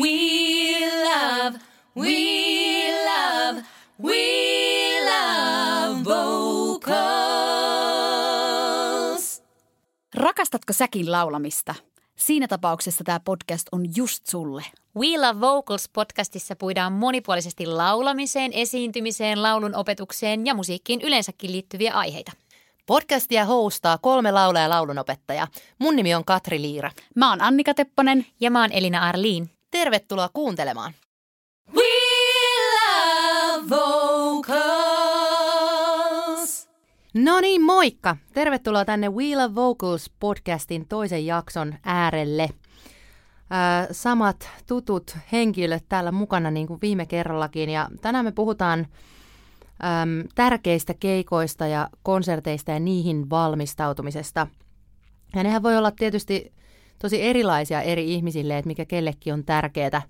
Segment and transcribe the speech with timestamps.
[0.00, 1.58] We love,
[1.96, 2.16] we
[3.04, 3.62] love,
[4.02, 4.22] we
[5.04, 7.00] love vocals.
[10.14, 11.74] Rakastatko säkin laulamista?
[12.16, 14.62] Siinä tapauksessa tämä podcast on just sulle.
[14.96, 22.32] We Love Vocals podcastissa puidaan monipuolisesti laulamiseen, esiintymiseen, laulun opetukseen ja musiikkiin yleensäkin liittyviä aiheita.
[22.86, 25.48] Podcastia hostaa kolme laulaa ja laulunopettajaa.
[25.78, 26.90] Mun nimi on Katri Liira.
[27.16, 28.26] Mä oon Annika Tepponen.
[28.40, 29.50] Ja mä oon Elina Arliin.
[29.70, 30.92] Tervetuloa kuuntelemaan.
[31.74, 31.82] We
[32.74, 34.70] love vocals.
[37.14, 38.16] No niin, moikka!
[38.32, 42.42] Tervetuloa tänne We Love Vocals podcastin toisen jakson äärelle.
[42.42, 42.50] Äh,
[43.92, 48.86] samat tutut henkilöt täällä mukana niin kuin viime kerrallakin ja tänään me puhutaan äm,
[50.34, 54.46] tärkeistä keikoista ja konserteista ja niihin valmistautumisesta.
[55.34, 56.52] Ja nehän voi olla tietysti
[57.02, 60.02] tosi erilaisia eri ihmisille, että mikä kellekin on tärkeää.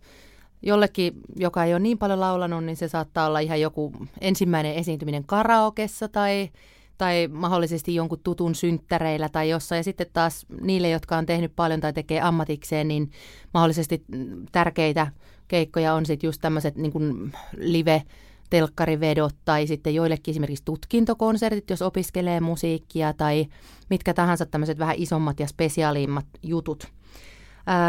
[0.63, 5.25] Jollekin, joka ei ole niin paljon laulanut, niin se saattaa olla ihan joku ensimmäinen esiintyminen
[5.25, 6.51] karaokessa tai,
[6.99, 9.79] tai mahdollisesti jonkun tutun synttäreillä tai jossain.
[9.79, 13.11] Ja sitten taas niille, jotka on tehnyt paljon tai tekee ammatikseen, niin
[13.55, 14.05] mahdollisesti
[14.53, 15.07] tärkeitä
[15.49, 18.03] keikkoja on sitten just tämmöiset niin live
[18.51, 23.47] telkkarivedot tai sitten joillekin esimerkiksi tutkintokonsertit, jos opiskelee musiikkia tai
[23.91, 26.85] mitkä tahansa tämmöiset vähän isommat ja spesiaalimmat jutut.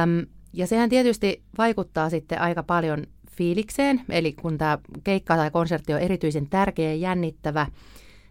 [0.03, 5.94] Öm, ja sehän tietysti vaikuttaa sitten aika paljon fiilikseen, eli kun tämä keikka tai konsertti
[5.94, 7.68] on erityisen tärkeä ja jännittävä,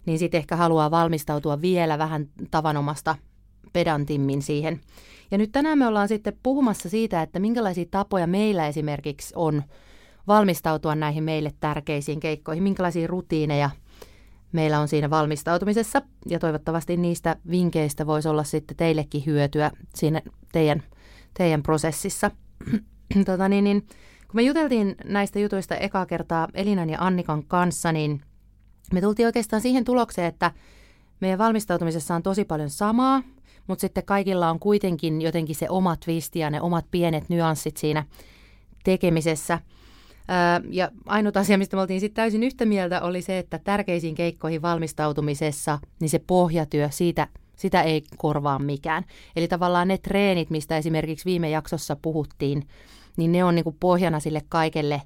[0.06, 3.16] niin sitten ehkä haluaa valmistautua vielä vähän tavanomasta
[3.72, 4.80] pedantimmin siihen.
[5.30, 9.62] Ja nyt tänään me ollaan sitten puhumassa siitä, että minkälaisia tapoja meillä esimerkiksi on
[10.30, 13.70] valmistautua näihin meille tärkeisiin keikkoihin, minkälaisia rutiineja
[14.52, 16.02] meillä on siinä valmistautumisessa.
[16.26, 20.22] Ja toivottavasti niistä vinkkeistä voisi olla sitten teillekin hyötyä siinä
[20.52, 20.82] teidän,
[21.34, 22.30] teidän prosessissa.
[23.26, 23.80] tota niin, niin,
[24.26, 28.20] kun me juteltiin näistä jutuista ekaa kertaa Elinan ja Annikan kanssa, niin
[28.92, 30.52] me tultiin oikeastaan siihen tulokseen, että
[31.20, 33.22] meidän valmistautumisessa on tosi paljon samaa,
[33.66, 38.04] mutta sitten kaikilla on kuitenkin jotenkin se oma twisti ja ne omat pienet nyanssit siinä
[38.84, 39.58] tekemisessä–
[40.70, 44.62] ja ainut asia, mistä me oltiin sitten täysin yhtä mieltä, oli se, että tärkeisiin keikkoihin
[44.62, 49.04] valmistautumisessa, niin se pohjatyö, siitä, sitä ei korvaa mikään.
[49.36, 52.66] Eli tavallaan ne treenit, mistä esimerkiksi viime jaksossa puhuttiin,
[53.16, 55.02] niin ne on niin kuin pohjana sille kaikelle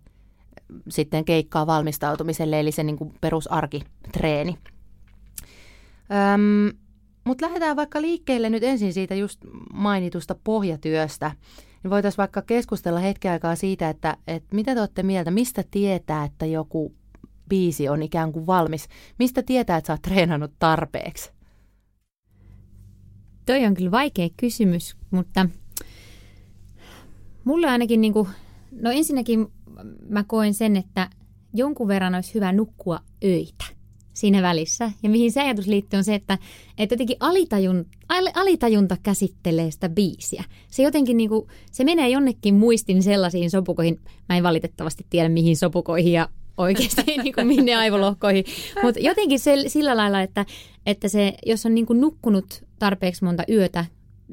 [0.89, 4.59] sitten keikkaa valmistautumiselle, eli se niin kuin perusarkitreeni.
[6.35, 6.77] Öm,
[7.25, 9.41] Mutta lähdetään vaikka liikkeelle nyt ensin siitä just
[9.73, 11.33] mainitusta pohjatyöstä
[11.85, 16.25] niin voitaisiin vaikka keskustella hetken aikaa siitä, että, että mitä te olette mieltä, mistä tietää,
[16.25, 16.95] että joku
[17.49, 18.89] biisi on ikään kuin valmis?
[19.19, 21.31] Mistä tietää, että sä oot treenannut tarpeeksi?
[23.47, 25.47] Toi on kyllä vaikea kysymys, mutta
[27.45, 28.29] mulle ainakin, niin kuin,
[28.73, 29.47] no ensinnäkin
[30.09, 31.11] mä koen sen, että
[31.55, 33.64] jonkun verran olisi hyvä nukkua öitä
[34.15, 34.91] siinä välissä.
[35.03, 36.39] Ja mihin se ajatus liittyy on se, että,
[36.79, 37.87] että jotenkin alitajun,
[38.35, 40.45] alitajunta käsittelee sitä biisiä.
[40.71, 44.01] Se jotenkin niin kuin, se menee jonnekin muistin sellaisiin sopukoihin.
[44.29, 48.45] Mä en valitettavasti tiedä mihin sopukoihin ja oikeasti niin kuin minne aivolohkoihin.
[48.83, 50.47] Mutta jotenkin se, sillä lailla, että,
[50.87, 53.85] että se, jos on niin kuin nukkunut tarpeeksi monta yötä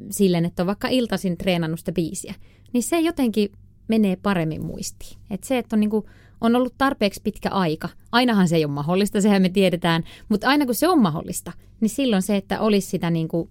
[0.09, 2.33] silleen, että on vaikka iltaisin treenannut sitä biisiä,
[2.73, 3.51] niin se jotenkin
[3.87, 5.17] menee paremmin muistiin.
[5.29, 6.05] Et se, että on niin kuin
[6.41, 7.89] on ollut tarpeeksi pitkä aika.
[8.11, 11.89] Ainahan se ei ole mahdollista, sehän me tiedetään, mutta aina kun se on mahdollista, niin
[11.89, 13.49] silloin se, että olisi sitä niin kuin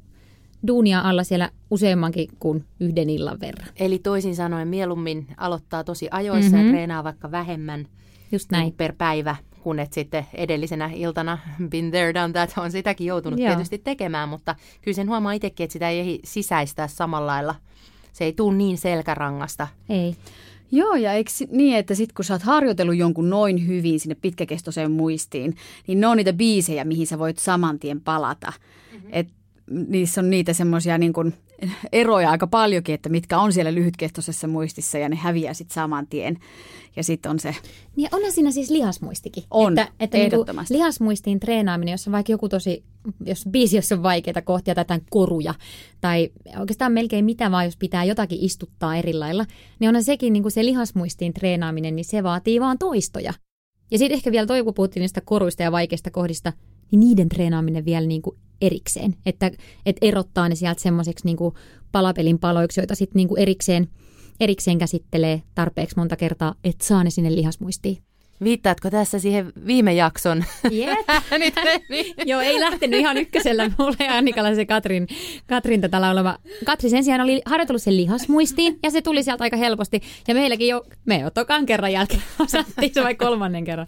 [0.66, 3.68] duunia alla siellä useammankin kuin yhden illan verran.
[3.76, 6.66] Eli toisin sanoen mieluummin aloittaa tosi ajoissa mm-hmm.
[6.66, 7.86] ja treenaa vaikka vähemmän
[8.32, 8.72] Just näin.
[8.72, 13.48] per päivä, kun et sitten edellisenä iltana been there, done that, on sitäkin joutunut Joo.
[13.48, 17.54] tietysti tekemään, mutta kyllä sen huomaa itsekin, että sitä ei sisäistää samalla lailla.
[18.12, 19.68] Se ei tule niin selkärangasta.
[19.88, 20.16] Ei.
[20.72, 24.90] Joo, ja eikö niin, että sit kun sä oot harjoitellut jonkun noin hyvin sinne pitkäkestoiseen
[24.90, 28.52] muistiin, niin ne on niitä biisejä, mihin sä voit saman tien palata.
[28.92, 29.08] Mm-hmm.
[29.12, 29.28] Et
[29.70, 31.34] niissä on niitä semmoisia niin kuin
[31.92, 36.38] eroja aika paljonkin, että mitkä on siellä lyhytkestoisessa muistissa ja ne häviää sitten saman tien.
[36.96, 37.54] Ja sitten on se...
[37.96, 39.44] Niin onhan siinä siis lihasmuistikin.
[39.50, 40.74] On, että, että niinku ehdottomasti.
[40.74, 42.84] Niin lihasmuistiin treenaaminen, jos on vaikka joku tosi,
[43.26, 45.54] jos biisi, jos on vaikeita kohtia tai jotain koruja,
[46.00, 49.46] tai oikeastaan melkein mitä vaan, jos pitää jotakin istuttaa eri lailla,
[49.78, 53.32] niin onhan sekin niin kuin se lihasmuistiin treenaaminen, niin se vaatii vaan toistoja.
[53.90, 56.52] Ja sitten ehkä vielä toi, kun puhuttiin niistä koruista ja vaikeista kohdista,
[56.90, 59.16] niin niiden treenaaminen vielä niin kuin erikseen.
[59.26, 59.50] Että,
[59.86, 61.36] että erottaa ne sieltä semmoiseksi niin
[61.92, 63.88] palapelin paloiksi, joita sitten niin erikseen,
[64.40, 68.09] erikseen käsittelee tarpeeksi monta kertaa, että saa ne sinne lihasmuistiin.
[68.44, 70.44] Viittaatko tässä siihen viime jakson?
[70.70, 70.98] Jep.
[71.38, 71.54] Nyt,
[71.88, 72.14] niin.
[72.26, 75.08] Joo, ei lähtenyt ihan ykkösellä mulle ja Annikalla se Katrin,
[75.46, 76.38] Katrin tätä laulava.
[76.64, 80.00] Katri sen sijaan oli harjoitellut sen lihasmuistiin ja se tuli sieltä aika helposti.
[80.28, 83.86] Ja meilläkin jo, me jo tokan kerran jälkeen osattiin se vai kolmannen kerran.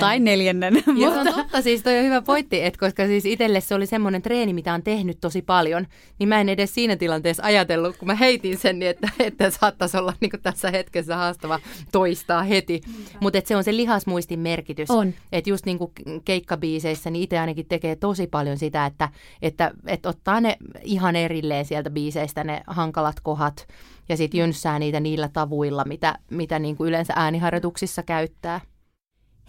[0.00, 0.74] Tai neljännen.
[0.84, 4.22] Se on totta, siis toi on hyvä pointti, että koska siis itselle se oli semmoinen
[4.22, 5.86] treeni, mitä on tehnyt tosi paljon,
[6.18, 9.96] niin mä en edes siinä tilanteessa ajatellut, kun mä heitin sen, niin että, että saattaisi
[9.96, 11.60] olla niin tässä hetkessä haastava
[11.92, 12.80] toistaa heti.
[13.20, 14.90] Mutta se on se lihasmuistin merkitys.
[14.90, 15.14] On.
[15.32, 15.92] Että just niin kuin
[16.24, 19.08] keikkabiiseissä, niin itse ainakin tekee tosi paljon sitä, että,
[19.42, 23.66] että, että ottaa ne ihan erilleen sieltä biiseistä ne hankalat kohdat
[24.08, 28.60] ja sitten jynssää niitä niillä tavuilla, mitä, mitä niin kuin yleensä ääniharjoituksissa käyttää.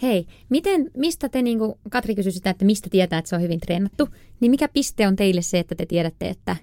[0.01, 3.41] Hei, miten, mistä te, niin kuin Katri kysyi sitä, että mistä tietää, että se on
[3.41, 4.09] hyvin treenattu,
[4.39, 6.55] niin mikä piste on teille se, että te tiedätte, että,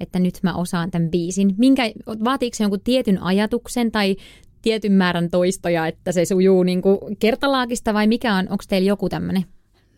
[0.00, 1.54] että nyt mä osaan tämän biisin?
[1.56, 1.82] Minkä,
[2.24, 4.16] vaatiiko se jonkun tietyn ajatuksen tai
[4.62, 9.08] tietyn määrän toistoja, että se sujuu niin kuin kertalaakista vai mikä on, onko teillä joku
[9.08, 9.44] tämmöinen?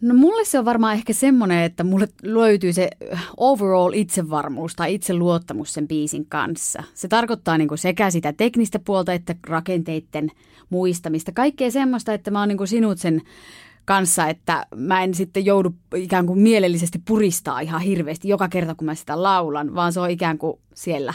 [0.00, 2.90] No mulle se on varmaan ehkä semmoinen, että mulle löytyy se
[3.36, 6.82] overall itsevarmuus tai itseluottamus sen biisin kanssa.
[6.94, 10.30] Se tarkoittaa niin kuin sekä sitä teknistä puolta että rakenteiden
[10.70, 11.32] muistamista.
[11.32, 13.22] Kaikkea semmoista, että mä oon niin kuin sinut sen
[13.84, 18.86] kanssa, että mä en sitten joudu ikään kuin mielellisesti puristaa ihan hirveästi joka kerta, kun
[18.86, 21.14] mä sitä laulan, vaan se on ikään kuin siellä.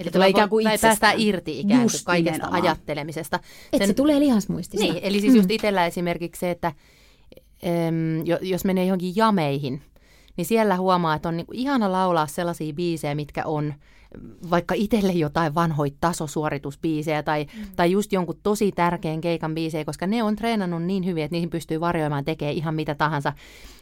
[0.00, 1.14] Eli tulee ikään kuin päästään itsestään.
[1.18, 2.62] irti ikään kuin Just kaikesta nimenomaan.
[2.62, 3.40] ajattelemisesta.
[3.72, 4.86] Että se tulee lihasmuistista.
[4.86, 9.82] Niin, eli siis just itsellä esimerkiksi se, että äm, jo- jos menee johonkin jameihin,
[10.36, 13.74] niin siellä huomaa, että on niinku ihana laulaa sellaisia biisejä, mitkä on
[14.50, 17.66] vaikka itselle jotain vanhoja tasosuoritusbiisejä tai, mm.
[17.76, 21.50] tai just jonkun tosi tärkeän keikan biisejä, koska ne on treenannut niin hyvin, että niihin
[21.50, 23.32] pystyy varjoimaan tekemään ihan mitä tahansa.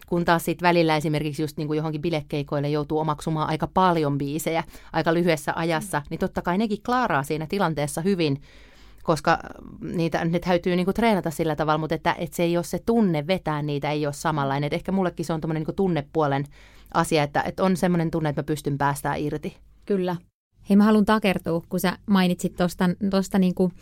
[0.06, 5.14] Kun taas sitten välillä esimerkiksi just niinku johonkin bilekeikoille joutuu omaksumaan aika paljon biisejä aika
[5.14, 6.04] lyhyessä ajassa, mm.
[6.10, 8.42] niin totta kai nekin klaaraa siinä tilanteessa hyvin,
[9.02, 9.38] koska
[9.80, 13.26] niitä, ne täytyy niinku treenata sillä tavalla, mutta että, että se ei ole se tunne
[13.26, 14.66] vetää niitä, ei ole samanlainen.
[14.66, 16.44] Et ehkä mullekin se on tämmöinen niinku tunnepuolen
[16.94, 19.56] asia, että, että on semmoinen tunne, että mä pystyn päästään irti.
[19.86, 20.16] Kyllä.
[20.68, 23.72] Hei, mä haluan takertua, kun sä mainitsit tuosta tosta niinku,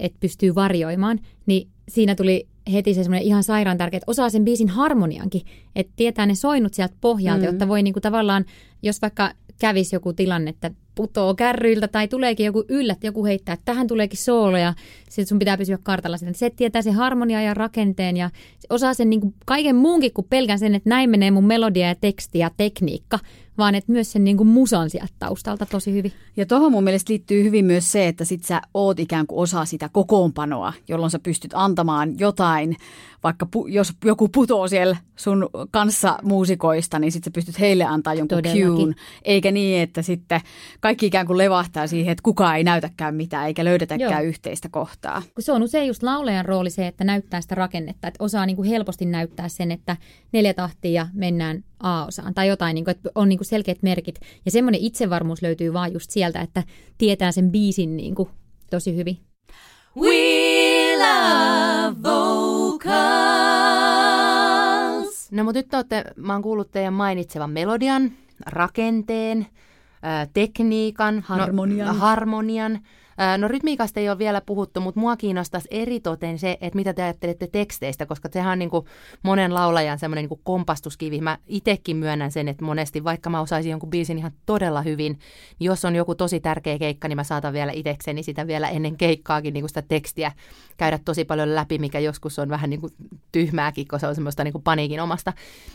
[0.00, 4.44] että pystyy varjoimaan, niin siinä tuli heti se semmoinen ihan sairaan tärkeä, että osaa sen
[4.44, 5.42] biisin harmoniankin,
[5.76, 7.46] että tietää ne soinut sieltä pohjalta, mm.
[7.46, 8.44] jotta voi niinku tavallaan,
[8.82, 9.30] jos vaikka
[9.60, 14.18] kävisi joku tilanne, että putoo kärryiltä tai tuleekin joku yllät, joku heittää, että tähän tuleekin
[14.18, 16.32] soolo ja sitten sun pitää pysyä kartalla sitä.
[16.32, 20.58] Se tietää sen harmonia ja rakenteen ja se osaa sen niinku kaiken muunkin kuin pelkän
[20.58, 23.18] sen, että näin menee mun melodia ja teksti ja tekniikka,
[23.58, 26.12] vaan että myös sen niinku musan sieltä taustalta tosi hyvin.
[26.36, 29.64] Ja tuohon mun mielestä liittyy hyvin myös se, että sit sä oot ikään kuin osa
[29.64, 32.76] sitä kokoonpanoa, jolloin sä pystyt antamaan jotain,
[33.22, 38.14] vaikka pu, jos joku putoo siellä sun kanssa muusikoista, niin sit sä pystyt heille antaa
[38.14, 38.94] jonkun Todellakin.
[38.94, 40.40] cue'n, eikä niin, että sitten
[40.86, 44.28] kaikki ikään kuin levahtaa siihen, että kukaan ei näytäkään mitään, eikä löydetäkään Joo.
[44.28, 45.22] yhteistä kohtaa.
[45.34, 48.56] Kun se on usein just laulajan rooli se, että näyttää sitä rakennetta, että osaa niin
[48.56, 49.96] kuin helposti näyttää sen, että
[50.32, 54.20] neljä tahtia ja mennään A-osaan tai jotain, niin kuin, että on niin kuin selkeät merkit.
[54.44, 56.62] Ja semmoinen itsevarmuus löytyy vaan just sieltä, että
[56.98, 58.28] tietää sen biisin niin kuin
[58.70, 59.18] tosi hyvin.
[59.96, 62.86] We love vocals.
[65.32, 68.12] No mutta nyt te olette, mä oon kuullut teidän mainitsevan melodian,
[68.46, 69.46] rakenteen,
[70.32, 71.86] tekniikan, Harmonian.
[71.86, 72.82] No, harmonian.
[73.38, 77.46] No rytmiikasta ei ole vielä puhuttu, mutta mua kiinnostaisi eritoten se, että mitä te ajattelette
[77.46, 78.86] teksteistä, koska sehän on niin kuin
[79.22, 81.20] monen laulajan semmoinen niin kuin kompastuskivi.
[81.20, 85.12] Mä itsekin myönnän sen, että monesti vaikka mä osaisin jonkun biisin ihan todella hyvin,
[85.58, 88.96] niin jos on joku tosi tärkeä keikka, niin mä saatan vielä itsekseni sitä vielä ennen
[88.96, 90.32] keikkaakin niin kuin sitä tekstiä
[90.76, 92.92] käydä tosi paljon läpi, mikä joskus on vähän niin kuin
[93.32, 95.32] tyhmääkin, kun se on semmoista niin kuin paniikin omasta.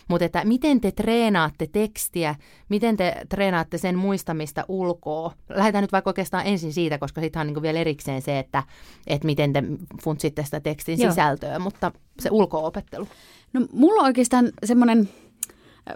[0.07, 2.35] Mutta että miten te treenaatte tekstiä,
[2.69, 5.33] miten te treenaatte sen muistamista ulkoa?
[5.49, 8.63] Lähdetään nyt vaikka oikeastaan ensin siitä, koska sitten on niin kuin vielä erikseen se, että,
[9.07, 9.63] että miten te
[10.03, 11.11] funtsitte sitä tekstin Joo.
[11.11, 13.07] sisältöä, mutta se ulkoopettelu.
[13.53, 15.09] No mulla on oikeastaan semmoinen,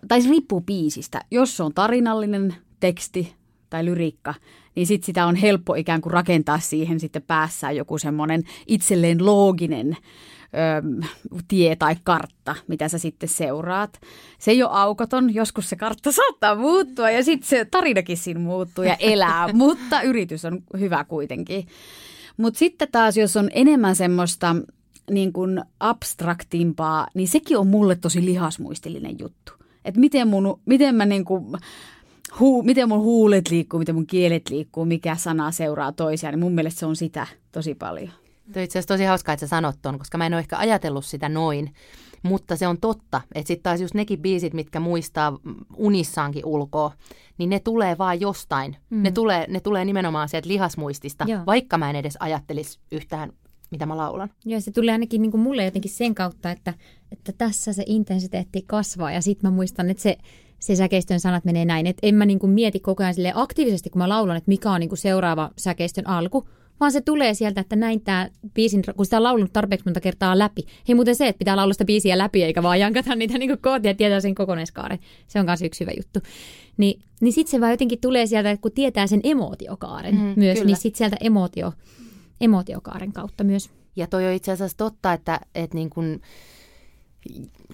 [0.08, 1.22] tai se riippuu biisistä.
[1.32, 3.34] Jos se on tarinallinen teksti
[3.70, 4.34] tai lyriikka,
[4.76, 9.98] niin sit sitä on helppo ikään kuin rakentaa siihen sitten päässään joku semmoinen itselleen looginen
[10.46, 11.06] ö,
[11.48, 14.00] tie tai kartta, mitä sä sitten seuraat.
[14.40, 18.84] Se ei ole aukoton, joskus se kartta saattaa muuttua ja sitten se tarinakin siinä muuttuu
[18.84, 21.68] ja elää, mutta yritys on hyvä kuitenkin.
[22.38, 24.56] Mutta sitten taas, jos on enemmän semmoista
[25.12, 29.54] niin kuin abstraktimpaa, niin sekin on mulle tosi lihasmuistillinen juttu.
[29.86, 31.58] Että miten, mun, miten mä niin kuin,
[32.40, 36.52] huu, miten mun huulet liikkuu, miten mun kielet liikkuu, mikä sana seuraa toisiaan, niin mun
[36.52, 38.12] mielestä se on sitä tosi paljon.
[38.54, 41.06] Tuo itse asiassa tosi hauskaa, että sä sanot ton, koska mä en ole ehkä ajatellut
[41.06, 41.74] sitä noin.
[42.24, 45.40] Mutta se on totta, että sitten taas just nekin biisit, mitkä muistaa
[45.78, 46.92] unissaankin ulkoa,
[47.38, 48.78] niin ne tulee vaan jostain.
[48.90, 49.04] Mm.
[49.04, 51.42] Ne, tulee, ne tulee nimenomaan sieltä lihasmuistista, Joo.
[51.46, 53.32] vaikka mä en edes ajattelisi yhtään
[53.72, 54.30] mitä mä laulan.
[54.46, 56.74] Joo, se tulee ainakin niin kuin mulle jotenkin sen kautta, että,
[57.12, 60.18] että tässä se intensiteetti kasvaa ja sitten mä muistan, että se,
[60.60, 64.00] se säkeistön sanat menee näin, että en mä niin kuin mieti koko ajan aktiivisesti, kun
[64.00, 66.48] mä laulan, että mikä on niin kuin seuraava säkeistön alku,
[66.80, 70.40] vaan se tulee sieltä, että näin tämä biisin, kun sitä on laulanut tarpeeksi monta kertaa
[70.40, 70.62] läpi.
[70.88, 73.92] Hei muuten se, että pitää laulaa sitä biisiä läpi, eikä vaan jankata niitä niin kootia
[73.92, 75.00] ja tietää sen kokonaiskaaren.
[75.28, 76.20] Se on myös yksi hyvä juttu.
[76.78, 80.54] Ni, niin sitten se vaan jotenkin tulee sieltä, että kun tietää sen emotiokaaren mm, myös,
[80.54, 80.66] kyllä.
[80.66, 81.74] niin sitten sieltä emotio,
[82.42, 83.70] emotiokaaren kautta myös.
[83.96, 86.20] Ja toi on itse asiassa totta, että, että niin kun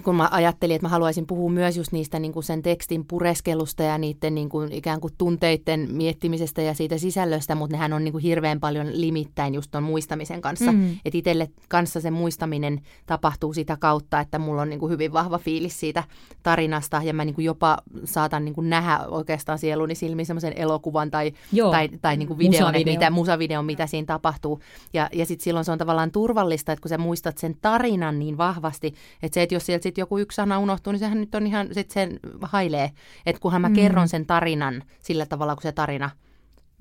[0.03, 3.83] kun mä ajattelin, että mä haluaisin puhua myös just niistä niin kuin sen tekstin pureskelusta
[3.83, 8.11] ja niiden niin kuin ikään kuin tunteiden miettimisestä ja siitä sisällöstä, mutta nehän on niin
[8.11, 10.71] kuin hirveän paljon limittäin just tuon muistamisen kanssa.
[10.71, 10.91] Mm.
[11.05, 15.37] Että itselle kanssa se muistaminen tapahtuu sitä kautta, että mulla on niin kuin hyvin vahva
[15.37, 16.03] fiilis siitä
[16.43, 21.11] tarinasta ja mä niin kuin jopa saatan niin kuin nähdä oikeastaan sieluni silmiin semmoisen elokuvan
[21.11, 21.71] tai, Joo.
[21.71, 22.93] tai, tai niin kuin videon, musavideo.
[22.93, 24.59] mitä, musavideo, mitä siinä tapahtuu.
[24.93, 28.37] Ja, ja sitten silloin se on tavallaan turvallista, että kun sä muistat sen tarinan niin
[28.37, 28.93] vahvasti,
[29.23, 31.67] että se, että jos sieltä sitten joku yksi sana unohtuu, niin sehän nyt on ihan,
[31.71, 32.91] sitten sen hailee.
[33.25, 33.75] Että kunhan mä mm.
[33.75, 36.09] kerron sen tarinan sillä tavalla, kun se tarina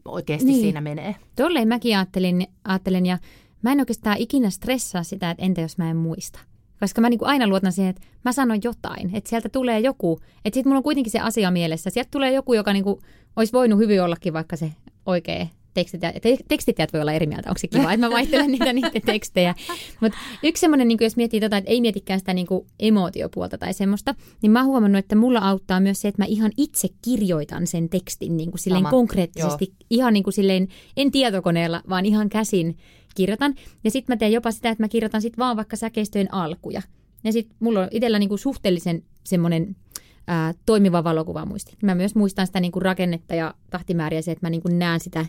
[0.04, 0.60] oikeasti niin.
[0.60, 1.16] siinä menee.
[1.36, 3.18] Tolleen mäkin ajattelin, ajattelin ja
[3.62, 6.40] mä en oikeastaan ikinä stressaa sitä, että entä jos mä en muista.
[6.80, 10.20] Koska mä niin kuin aina luotan siihen, että mä sanon jotain, että sieltä tulee joku,
[10.44, 11.90] että sitten mulla on kuitenkin se asia mielessä.
[11.90, 13.00] Sieltä tulee joku, joka niin kuin
[13.36, 14.72] olisi voinut hyvin ollakin vaikka se
[15.06, 18.72] oikea tekstit, te, tekstitijät voi olla eri mieltä, onko se kiva, että mä vaihtelen niitä
[18.72, 19.54] niiden tekstejä.
[20.00, 23.74] Mutta yksi semmoinen, niin jos miettii tota, että ei mietikään sitä niin kuin emootiopuolta tai
[23.74, 27.66] semmoista, niin mä oon huomannut, että mulla auttaa myös se, että mä ihan itse kirjoitan
[27.66, 28.90] sen tekstin niin kuin silleen Sama.
[28.90, 29.86] konkreettisesti, Joo.
[29.90, 32.76] ihan niin kuin silleen, en tietokoneella, vaan ihan käsin
[33.14, 33.54] kirjoitan.
[33.84, 36.82] Ja sitten mä teen jopa sitä, että mä kirjoitan sitten vaan vaikka säkeistöjen alkuja.
[37.24, 39.76] Ja sitten mulla on itsellä niin kuin suhteellisen semmoinen
[40.26, 41.76] ää, toimiva valokuvamuisti.
[41.82, 45.00] Mä myös muistan sitä niin kuin rakennetta ja tahtimääriä se, että mä niin kuin näen
[45.00, 45.26] sitä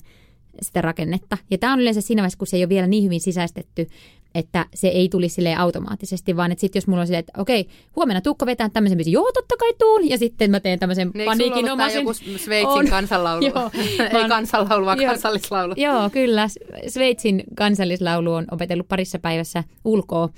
[0.62, 1.38] sitä rakennetta.
[1.51, 3.88] Ja tämä on yleensä siinä vaiheessa, kun se ei ole vielä niin hyvin sisäistetty,
[4.36, 7.67] että se ei tuli sille automaattisesti, vaan että sitten jos mulla on silleen, että okei,
[7.96, 11.25] huomenna Tukko vetää tämmöisen biisin, joo totta kai tuun, ja sitten mä teen tämmöisen niin,
[11.25, 12.00] paniikinomaisen.
[12.00, 12.88] joku Sveitsin on.
[12.98, 13.46] kansanlaulu?
[13.46, 15.74] joo, ei kansanlaulu, vaan kansallislaulu.
[15.77, 16.48] Joo, kyllä.
[16.88, 20.29] Sveitsin kansallislaulu on opetellut parissa päivässä ulkoa.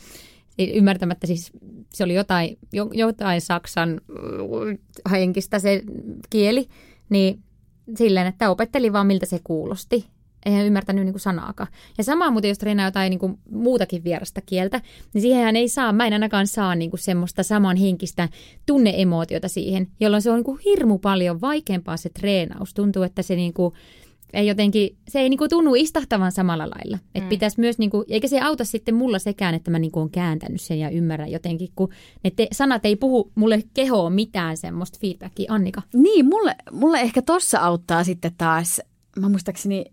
[0.73, 1.51] Ymmärtämättä siis
[1.93, 2.57] se oli jotain,
[2.93, 4.01] jotain saksan
[5.11, 5.83] henkistä se
[6.29, 6.67] kieli,
[7.09, 7.39] niin
[7.97, 10.05] silleen, että opetteli vaan miltä se kuulosti.
[10.45, 11.69] Eihän ymmärtänyt niin kuin sanaakaan.
[11.97, 14.81] Ja sama muuten, jos treenaa jotain niin kuin muutakin vierasta kieltä,
[15.13, 18.29] niin siihen ei saa, mä en ainakaan saa niin kuin semmoista samanhenkistä
[18.65, 22.73] tunneemootiota siihen, jolloin se on niin kuin hirmu paljon vaikeampaa se treenaus.
[22.73, 23.73] Tuntuu, että se niin kuin,
[24.33, 26.97] ei jotenkin, se ei niinku tunnu istahtavan samalla lailla.
[27.15, 27.29] Et mm.
[27.29, 30.79] pitäisi myös, niinku, eikä se auta sitten mulla sekään, että mä niinku on kääntänyt sen
[30.79, 31.89] ja ymmärrän jotenkin, kun
[32.23, 35.53] ne te, sanat ei puhu mulle kehoon mitään semmoista feedbackia.
[35.53, 35.81] Annika?
[35.93, 38.81] Niin, mulle, mulle ehkä tossa auttaa sitten taas,
[39.19, 39.85] mä muistaakseni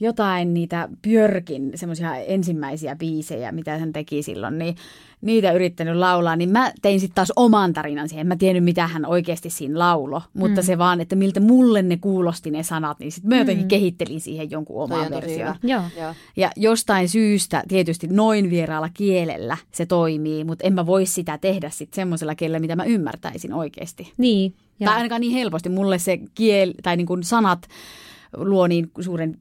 [0.00, 4.76] jotain niitä Björkin semmoisia ensimmäisiä biisejä, mitä hän teki silloin, niin
[5.20, 8.26] niitä yrittänyt laulaa, niin mä tein sitten taas oman tarinan siihen.
[8.26, 10.64] Mä tiennyt, mitä hän oikeasti siinä laulo, mutta mm.
[10.64, 13.68] se vaan, että miltä mulle ne kuulosti ne sanat, niin sitten mä jotenkin mm.
[13.68, 15.54] kehittelin siihen jonkun oman version.
[16.36, 21.70] Ja jostain syystä tietysti noin vieraalla kielellä se toimii, mutta en mä voi sitä tehdä
[21.70, 24.12] sitten semmoisella kielellä, mitä mä ymmärtäisin oikeasti.
[24.18, 24.54] Niin.
[24.84, 25.68] Tai ainakaan niin helposti.
[25.68, 27.68] Mulle se kiel, tai niin kuin sanat
[28.36, 29.38] luo niin suuren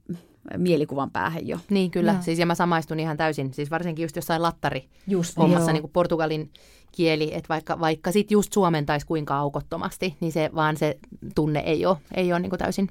[0.57, 1.57] mielikuvan päähän jo.
[1.69, 2.21] Niin kyllä, ja.
[2.21, 5.91] siis ja mä samaistun ihan täysin, siis varsinkin just jossain lattari just, hommassa niin kuin
[5.91, 6.51] Portugalin
[6.91, 10.97] kieli, että vaikka, vaikka sit just suomentaisi kuinka aukottomasti, niin se vaan se
[11.35, 12.89] tunne ei ole, ei ole niin kuin täysin,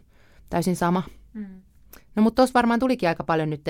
[0.50, 1.02] täysin sama.
[1.34, 1.62] Mm.
[2.16, 3.64] No mutta tuossa varmaan tulikin aika paljon nyt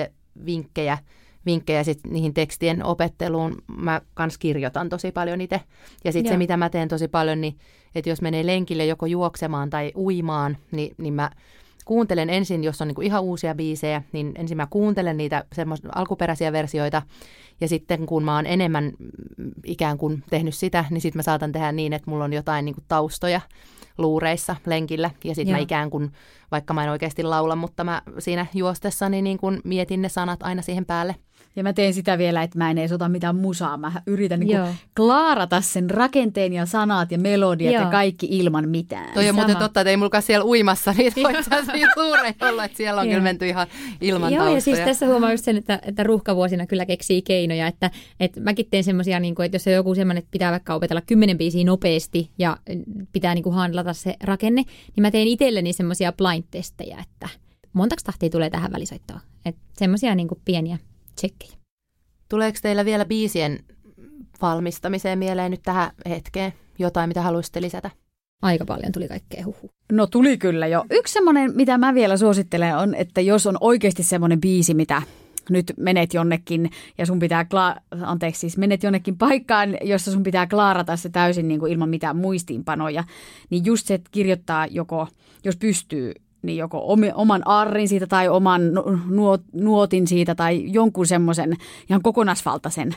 [0.45, 0.97] vinkkejä,
[1.45, 3.55] vinkkejä sit niihin tekstien opetteluun.
[3.77, 5.61] Mä kans kirjoitan tosi paljon itse.
[6.03, 7.57] Ja sitten se, mitä mä teen tosi paljon, niin
[7.95, 11.31] että jos menee lenkille joko juoksemaan tai uimaan, niin, niin mä
[11.85, 15.43] kuuntelen ensin, jos on niin kuin ihan uusia biisejä, niin ensin mä kuuntelen niitä
[15.95, 17.01] alkuperäisiä versioita.
[17.61, 18.91] Ja sitten kun mä oon enemmän
[19.37, 22.65] mm, ikään kuin tehnyt sitä, niin sitten mä saatan tehdä niin, että mulla on jotain
[22.65, 23.41] niin kuin taustoja
[23.97, 25.11] luureissa lenkillä.
[25.23, 26.11] Ja sitten mä ikään kuin,
[26.51, 30.61] vaikka mä en oikeasti laula, mutta mä siinä juostessani niin kuin mietin ne sanat aina
[30.61, 31.15] siihen päälle.
[31.55, 33.77] Ja mä teen sitä vielä, että mä en edes ota mitään musaa.
[33.77, 34.59] Mä yritän niin
[34.97, 37.83] klaarata sen rakenteen ja sanat ja melodiat Joo.
[37.83, 39.13] ja kaikki ilman mitään.
[39.13, 41.33] Toi on muuten totta, että ei mulla siellä uimassa niitä voi
[41.95, 43.67] luureja olla, että siellä on kyllä menty ihan
[44.01, 44.57] ilman Joo, taustoja.
[44.57, 48.67] ja siis tässä huomaa just sen, että, että ruuhkavuosina kyllä keksii keinoja, että, että mäkin
[48.71, 51.65] teen semmoisia, niin kuin, että jos on joku semmoinen, että pitää vaikka opetella kymmenen biisiä
[51.65, 52.57] nopeasti ja
[53.11, 54.63] pitää niin kuin handlata se rakenne,
[54.95, 57.29] niin mä teen itselleni semmoisia blind-testejä, että
[57.73, 59.19] montaks tahtia tulee tähän välisoittoon.
[59.45, 60.77] Että semmoisia niin pieniä
[61.15, 61.53] tsekkejä.
[62.29, 63.59] Tuleeko teillä vielä biisien
[64.41, 67.91] valmistamiseen mieleen nyt tähän hetkeen jotain, mitä haluaisitte lisätä?
[68.41, 69.69] Aika paljon tuli kaikkea huhu.
[69.91, 70.85] No tuli kyllä jo.
[70.91, 75.01] Yksi semmoinen, mitä mä vielä suosittelen on, että jos on oikeasti semmoinen biisi, mitä
[75.49, 80.47] nyt menet jonnekin ja sun pitää, kla- anteeksi siis menet jonnekin paikkaan, jossa sun pitää
[80.47, 83.03] klaarata se täysin niin kuin ilman mitään muistiinpanoja,
[83.49, 85.07] niin just se, että kirjoittaa joko,
[85.43, 88.61] jos pystyy, niin joko oman arrin siitä tai oman
[89.53, 91.57] nuotin siitä tai jonkun semmoisen
[91.89, 92.95] ihan kokonaisvaltaisen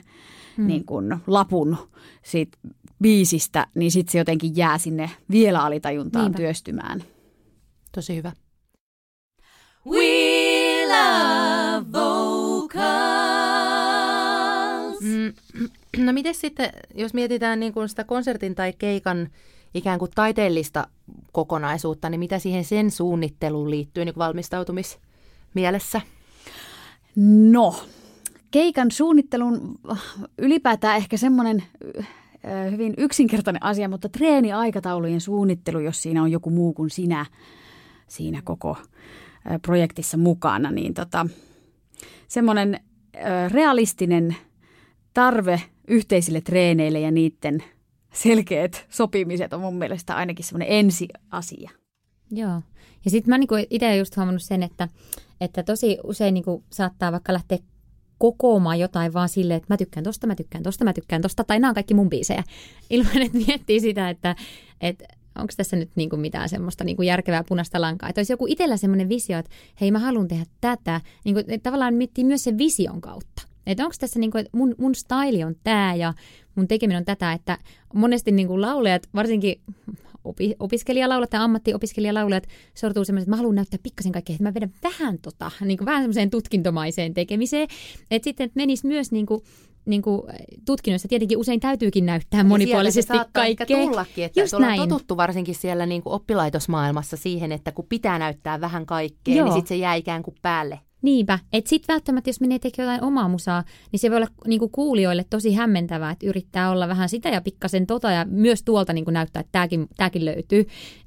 [0.56, 0.66] hmm.
[0.66, 1.76] niin kuin lapun
[2.22, 2.58] siitä
[3.02, 6.36] biisistä, niin sitten se jotenkin jää sinne vielä alitajuntaan Niinpä.
[6.36, 7.02] työstymään.
[7.94, 8.32] Tosi hyvä.
[9.86, 12.96] We love vocals.
[15.00, 15.32] Mm,
[16.06, 19.28] no miten sitten, jos mietitään niin kuin sitä konsertin tai keikan
[19.76, 20.88] ikään kuin taiteellista
[21.32, 26.00] kokonaisuutta, niin mitä siihen sen suunnitteluun liittyy niin valmistautumismielessä?
[27.50, 27.74] No,
[28.50, 29.78] keikan suunnittelun
[30.38, 31.62] ylipäätään ehkä semmoinen
[32.70, 37.26] hyvin yksinkertainen asia, mutta treeniaikataulujen suunnittelu, jos siinä on joku muu kuin sinä
[38.08, 38.76] siinä koko
[39.62, 41.26] projektissa mukana, niin tota,
[42.28, 42.80] semmoinen
[43.48, 44.36] realistinen
[45.14, 47.62] tarve yhteisille treeneille ja niiden
[48.16, 51.70] selkeät sopimiset on mun mielestä ainakin semmoinen ensiasia.
[52.30, 52.62] Joo.
[53.04, 54.88] Ja sitten mä niinku itse just huomannut sen, että,
[55.40, 57.58] että tosi usein niinku saattaa vaikka lähteä
[58.18, 61.60] kokoamaan jotain vaan silleen, että mä tykkään tosta, mä tykkään tosta, mä tykkään tosta, tai
[61.60, 62.44] nämä on kaikki mun biisejä.
[62.90, 64.36] Ilman, että miettii sitä, että,
[64.80, 65.04] että
[65.38, 68.08] onko tässä nyt niin kuin mitään semmoista niin kuin järkevää punaista lankaa.
[68.08, 71.00] Että olisi joku itsellä semmoinen visio, että hei mä haluan tehdä tätä.
[71.24, 73.42] Niin kuin, että tavallaan miettii myös sen vision kautta.
[73.66, 76.14] Että onko tässä niin kuin, että mun, mun style on tämä ja
[76.56, 77.58] mun tekeminen on tätä, että
[77.94, 79.60] monesti niin kuin laulajat, varsinkin
[80.24, 82.44] opi, opiskelijalaulat ja ammattiopiskelijalaulijat
[82.74, 85.86] sortuu semmoisen, että mä haluan näyttää pikkasen kaikkea, että mä vedän vähän tota, niin kuin
[85.86, 87.68] vähän semmoiseen tutkintomaiseen tekemiseen.
[88.10, 89.42] Että sitten että menisi myös niin kuin,
[89.86, 90.22] niin kuin
[90.66, 93.66] tutkinnoissa tietenkin usein täytyykin näyttää monipuolisesti se kaikkea.
[93.66, 94.80] tullakin, että Just näin.
[94.80, 99.46] totuttu varsinkin siellä niin kuin oppilaitosmaailmassa siihen, että kun pitää näyttää vähän kaikkea, niin Joo.
[99.46, 100.80] niin sitten se jää ikään kuin päälle.
[101.06, 104.68] Niinpä, että sitten välttämättä jos menee tekemään jotain omaa musaa, niin se voi olla niinku
[104.68, 109.10] kuulijoille tosi hämmentävää, että yrittää olla vähän sitä ja pikkasen tota ja myös tuolta niinku
[109.10, 110.60] näyttää, että tämäkin, tämäkin löytyy.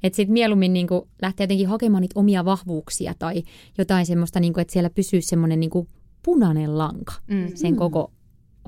[0.03, 3.43] Että sitten mieluummin niinku lähtee jotenkin hakemaan niitä omia vahvuuksia tai
[3.77, 5.87] jotain semmoista, niinku, että siellä pysyy semmoinen niinku
[6.23, 7.51] punainen lanka mm.
[7.55, 8.11] sen koko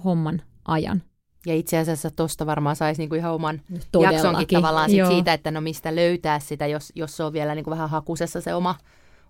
[0.04, 1.04] homman ajan.
[1.46, 4.16] Ja itse asiassa tuosta varmaan saisi niinku ihan oman Todellakin.
[4.16, 7.70] jaksonkin tavallaan sit siitä, että no mistä löytää sitä, jos, jos se on vielä niinku
[7.70, 8.76] vähän hakusessa se oma,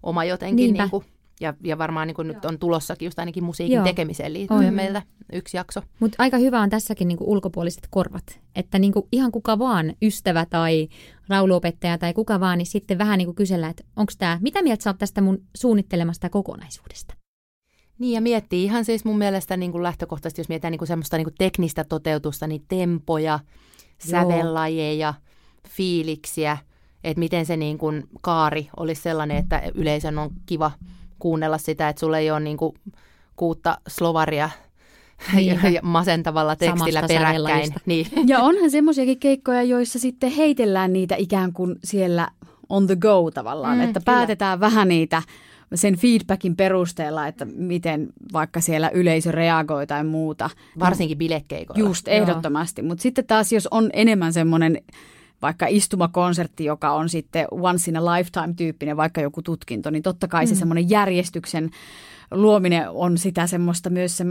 [0.04, 1.04] oma jotenkin niinku
[1.41, 3.86] ja, ja varmaan niin nyt on tulossakin just ainakin musiikin Joo.
[3.86, 4.73] tekemiseen liittyen on.
[4.73, 5.01] meiltä
[5.34, 5.82] yksi jakso.
[5.99, 8.39] Mutta aika hyvä on tässäkin niin ulkopuoliset korvat.
[8.56, 10.88] Että niin ihan kuka vaan, ystävä tai
[11.30, 14.89] lauluopettaja tai kuka vaan, niin sitten vähän niin kysellä, että onko tämä, mitä mieltä sä
[14.89, 17.13] oot tästä mun suunnittelemasta kokonaisuudesta?
[17.99, 21.17] Niin ja miettii ihan siis mun mielestä niin kuin lähtökohtaisesti, jos mietitään niin kuin semmoista
[21.17, 23.39] niin kuin teknistä toteutusta, niin tempoja,
[23.97, 25.13] sävellajeja,
[25.69, 26.58] fiiliksiä,
[27.04, 30.71] että miten se niin kuin kaari olisi sellainen, että yleisön on kiva
[31.21, 32.75] kuunnella sitä, että sulla ei ole niin kuin
[33.36, 34.49] kuutta slovaria
[35.41, 37.73] ja masentavalla tekstillä peräkkäin.
[37.86, 38.07] Niin.
[38.27, 42.27] Ja onhan semmoisiakin keikkoja, joissa sitten heitellään niitä ikään kuin siellä
[42.69, 44.17] on the go tavallaan, mm, että kyllä.
[44.17, 45.21] päätetään vähän niitä
[45.75, 50.49] sen feedbackin perusteella, että miten vaikka siellä yleisö reagoi tai muuta.
[50.79, 51.88] Varsinkin bilekeikoilla.
[51.88, 52.81] Just, ehdottomasti.
[52.81, 54.81] Mutta sitten taas, jos on enemmän semmoinen
[55.41, 60.27] vaikka istumakonsertti, joka on sitten once in a lifetime tyyppinen, vaikka joku tutkinto, niin totta
[60.27, 60.49] kai mm.
[60.49, 61.69] se semmoinen järjestyksen
[62.32, 64.23] luominen on sitä semmoista myös se,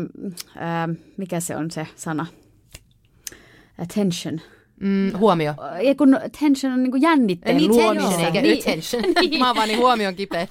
[0.57, 2.27] ää, mikä se on se sana?
[3.79, 4.41] Attention.
[4.81, 5.55] Mm, huomio.
[5.83, 8.27] Ja kun tension on niin kuin jännitteen niin, luomista.
[8.27, 8.59] eikä niin.
[8.59, 9.03] attention.
[9.21, 9.39] niin.
[9.41, 10.47] Mä oon vaan niin huomion kipeä.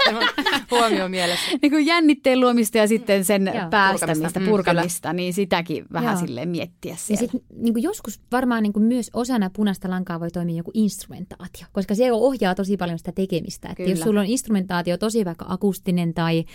[0.72, 1.52] huomio mielessä.
[1.62, 3.70] Niin kuin jännitteen luomista ja sitten sen Joo.
[3.70, 6.26] päästämistä, purkamista, mm, purkamista niin sitäkin vähän Joo.
[6.26, 7.24] silleen miettiä siellä.
[7.24, 11.68] Ja sitten niin joskus varmaan niin kuin myös osana punaista lankaa voi toimia joku instrumentaatio,
[11.72, 13.70] koska se ohjaa tosi paljon sitä tekemistä.
[13.70, 16.46] Että jos sulla on instrumentaatio tosi vaikka akustinen tai,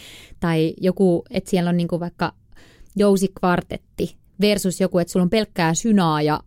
[0.41, 2.33] tai joku, että siellä on niin kuin vaikka
[2.97, 6.41] jousikvartetti versus joku, että sulla on pelkkää synaa ja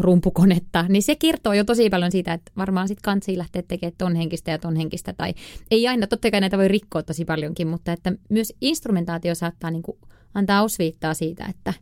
[0.00, 4.16] rumpukonetta, niin se kertoo jo tosi paljon siitä, että varmaan sitten kansi lähtee tekemään ton
[4.16, 5.34] henkistä ja ton henkistä, tai
[5.70, 9.82] ei aina, totta kai näitä voi rikkoa tosi paljonkin, mutta että myös instrumentaatio saattaa niin
[9.82, 9.98] kuin
[10.34, 11.74] antaa osviittaa siitä, että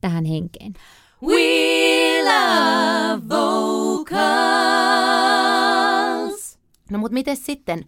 [0.00, 0.72] tähän henkeen.
[1.22, 4.12] We love vocals.
[6.90, 7.84] No mutta miten sitten,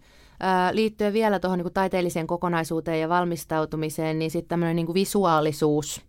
[0.73, 6.01] liittyen vielä tuohon niin taiteelliseen kokonaisuuteen ja valmistautumiseen, niin sitten tämmöinen niin visuaalisuus–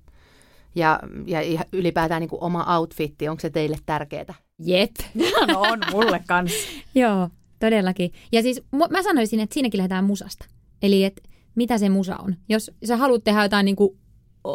[0.75, 4.33] ja, ja ylipäätään niin kuin oma outfitti, onko se teille tärkeää?
[4.59, 4.91] Jep.
[5.47, 6.67] no on mulle kanssa.
[6.95, 8.11] Joo, todellakin.
[8.31, 10.45] Ja siis mä sanoisin, että siinäkin lähdetään musasta.
[10.81, 11.21] Eli että
[11.55, 12.35] mitä se musa on.
[12.49, 13.97] Jos sä haluat tehdä jotain niin kuin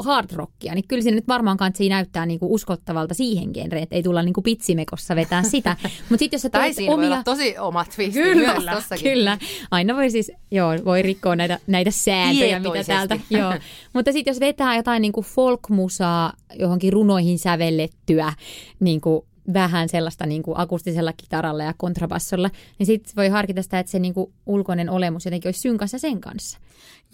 [0.05, 4.03] hard rockia, niin kyllä se nyt varmaan kansi näyttää niinku uskottavalta siihen genreen, että ei
[4.03, 5.77] tulla niinku pitsimekossa vetää sitä.
[6.09, 7.09] Mutta sitten jos sä Tai siinä voi omia...
[7.09, 9.13] olla tosi omat Kyllä, myös tossakin.
[9.13, 9.39] Kyllä,
[9.71, 13.55] aina voi siis, joo, voi rikkoa näitä, näitä sääntöjä, mitä täältä, joo.
[13.93, 18.33] Mutta sitten jos vetää jotain niin kuin folkmusaa johonkin runoihin sävellettyä,
[18.81, 19.25] niin kuin
[19.55, 23.99] vähän sellaista niin kuin akustisella kitaralla ja kontrabassolla, niin sitten voi harkita sitä, että se
[23.99, 26.59] niin kuin ulkoinen olemus jotenkin olisi synkassa sen kanssa.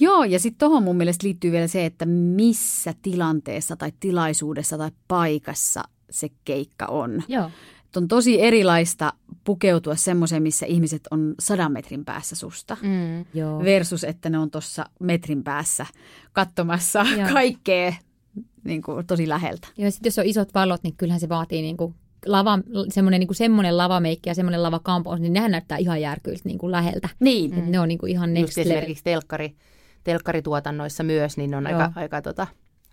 [0.01, 4.91] Joo, ja sitten tuohon mun mielestä liittyy vielä se, että missä tilanteessa tai tilaisuudessa tai
[5.09, 7.23] paikassa se keikka on.
[7.29, 7.51] Joo.
[7.87, 9.13] Et on tosi erilaista
[9.45, 12.77] pukeutua semmoiseen, missä ihmiset on sadan metrin päässä susta.
[12.83, 13.25] Mm.
[13.35, 13.65] Joo.
[13.65, 15.87] Versus, että ne on tuossa metrin päässä
[16.33, 17.29] katsomassa Joo.
[17.33, 17.93] kaikkea
[18.65, 19.69] niin kuin, tosi läheltä.
[19.79, 21.95] Ja sitten jos on isot valot, niin kyllähän se vaatii niin kuin
[22.27, 26.59] lava, semmoinen, niin kuin semmoinen lavameikki ja semmoinen lavakampaus, niin nehän näyttää ihan järkyiltä niin
[26.59, 27.09] kuin läheltä.
[27.21, 27.55] Niin.
[27.55, 27.71] Mm.
[27.71, 28.71] Ne on niin kuin ihan Just next level.
[28.71, 29.55] esimerkiksi telkkari,
[30.05, 31.81] telkkarituotannoissa myös, niin ne on Joo.
[31.81, 32.47] aika, aika tota,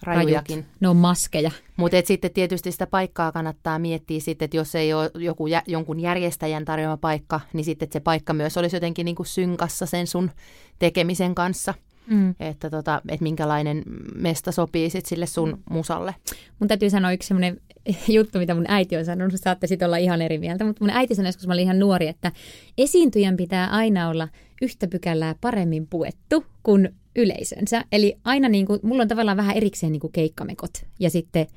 [0.04, 0.56] rajujakin.
[0.56, 0.72] Rajut.
[0.80, 1.52] Ne on maskeja.
[1.78, 6.00] Mutta sitten tietysti sitä paikkaa kannattaa miettiä sitten, että jos ei ole joku, jä, jonkun
[6.00, 10.32] järjestäjän tarjoama paikka, niin sitten se paikka myös olisi jotenkin niin kuin synkassa sen sun
[10.80, 11.74] tekemisen kanssa.
[12.08, 12.36] Mm.
[12.40, 13.84] Että tota, et minkälainen
[14.16, 16.16] mesta sopii sit sille sun musalle.
[16.60, 17.62] Mun täytyy sanoa yksi semmoinen
[18.18, 19.34] juttu, mitä mun äiti on sanonut.
[19.36, 22.08] Saatte sitten olla ihan eri mieltä, mutta mun äiti sanoi, kun mä olin ihan nuori,
[22.08, 22.32] että
[22.78, 24.28] esiintyjän pitää aina olla
[24.62, 27.86] yhtä pykälää paremmin puettu kuin yleisönsä.
[27.92, 31.48] Eli aina niin kuin, mulla on tavallaan vähän erikseen niin kuin keikkamekot ja sitten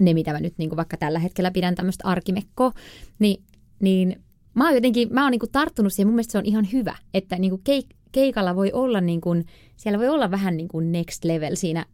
[0.00, 2.72] ne, mitä mä nyt niin kuin vaikka tällä hetkellä pidän tämmöistä arkimekkoa,
[3.18, 3.42] niin,
[3.80, 4.22] niin
[4.54, 6.96] mä oon jotenkin, mä oon niin kuin tarttunut siihen, mun mielestä se on ihan hyvä,
[7.14, 9.44] että niin kuin keik- keikalla voi olla niin kuin,
[9.76, 11.86] siellä voi olla vähän niin kuin next level siinä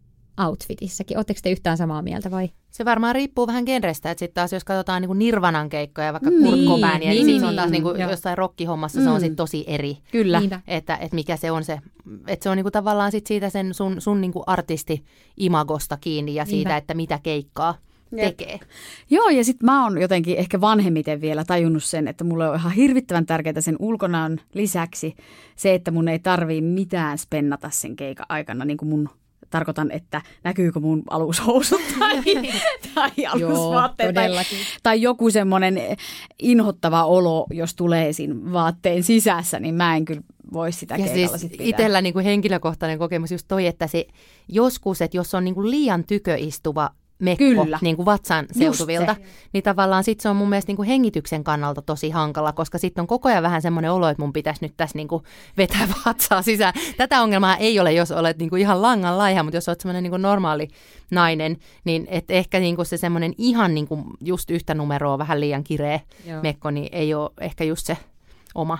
[0.47, 1.17] outfitissakin.
[1.19, 2.51] Oletteko te yhtään samaa mieltä vai?
[2.71, 6.43] Se varmaan riippuu vähän genrestä, että sitten taas jos katsotaan niin Nirvanan keikkoja, vaikka Niin,
[6.43, 8.11] niin, kurkkopääniä, niin, niin, niin, se on niin, taas niin kuin joo.
[8.11, 9.21] jossain rockihommassa se on Mm.
[9.21, 9.97] sitten tosi eri.
[10.13, 10.41] Kyllä.
[10.41, 10.61] Niinpä.
[10.69, 11.79] Että, että mikä se on se,
[12.27, 16.57] että se on niinku tavallaan sit siitä sen sun, sun niinku artisti-imagosta kiinni ja siitä,
[16.57, 16.77] Niinpä.
[16.77, 17.75] että mitä keikkaa
[18.13, 18.37] Jep.
[18.37, 18.61] tekee.
[19.11, 22.73] Joo, ja sitten mä oon jotenkin ehkä vanhemmiten vielä tajunnut sen, että mulle on ihan
[22.73, 25.15] hirvittävän tärkeää sen ulkonaan lisäksi
[25.57, 29.09] se, että mun ei tarvii mitään spennata sen keikan aikana, niin kuin mun
[29.51, 32.23] tarkoitan, että näkyykö mun alushousut tai,
[32.95, 34.31] tai alusvaatteet tai,
[34.83, 35.81] tai joku semmoinen
[36.39, 41.29] inhottava olo, jos tulee siinä vaatteen sisässä, niin mä en kyllä voi sitä Ja keikalla
[41.29, 41.67] siis sit pitää.
[41.67, 44.07] itsellä niinku henkilökohtainen kokemus just toi, että se
[44.49, 47.79] joskus, että jos on niinku liian tyköistuva mekko Kyllä.
[47.83, 49.23] niin kuin vatsan seutuvilta, se.
[49.53, 53.03] niin tavallaan sit se on mun mielestä niin kuin hengityksen kannalta tosi hankala, koska sitten
[53.03, 55.23] on koko ajan vähän semmoinen olo, että mun pitäisi nyt tässä niin kuin
[55.57, 56.75] vetää vatsaa sisään.
[56.97, 60.03] Tätä ongelmaa ei ole, jos olet niin kuin ihan langan laiha, mutta jos olet semmoinen
[60.03, 60.69] niin kuin normaali
[61.11, 65.41] nainen, niin et ehkä niin kuin se semmoinen ihan niin kuin just yhtä numeroa vähän
[65.41, 66.43] liian kireä Joo.
[66.43, 67.97] mekko, niin ei ole ehkä just se
[68.55, 68.79] oma.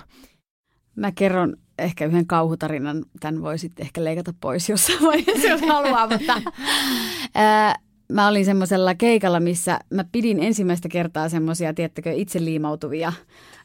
[0.95, 6.07] Mä kerron ehkä yhden kauhutarinan, tämän voi sitten ehkä leikata pois jossain vaiheessa, jos haluaa,
[6.07, 6.41] mutta
[8.13, 13.13] mä olin semmoisella keikalla, missä mä pidin ensimmäistä kertaa semmoisia, tiettäkö, itse liimautuvia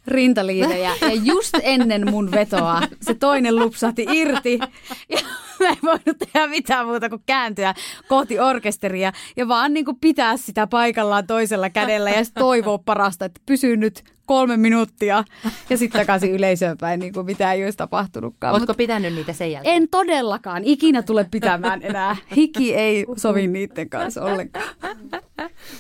[0.06, 0.92] rintaliivejä.
[1.00, 4.58] Ja just ennen mun vetoa se toinen lupsahti irti.
[5.08, 5.18] Ja
[5.60, 7.74] mä en voinut tehdä mitään muuta kuin kääntyä
[8.08, 13.40] kohti orkesteria ja vaan niin kuin pitää sitä paikallaan toisella kädellä ja toivoa parasta, että
[13.46, 15.24] pysyy nyt kolme minuuttia
[15.70, 18.52] ja sitten takaisin yleisöön päin, niin kuin mitään ei olisi tapahtunutkaan.
[18.52, 19.76] Oletko Mut pitänyt niitä sen jälkeen?
[19.76, 22.16] en todellakaan ikinä tule pitämään enää.
[22.36, 24.64] Hiki ei sovi niiden kanssa ollenkaan.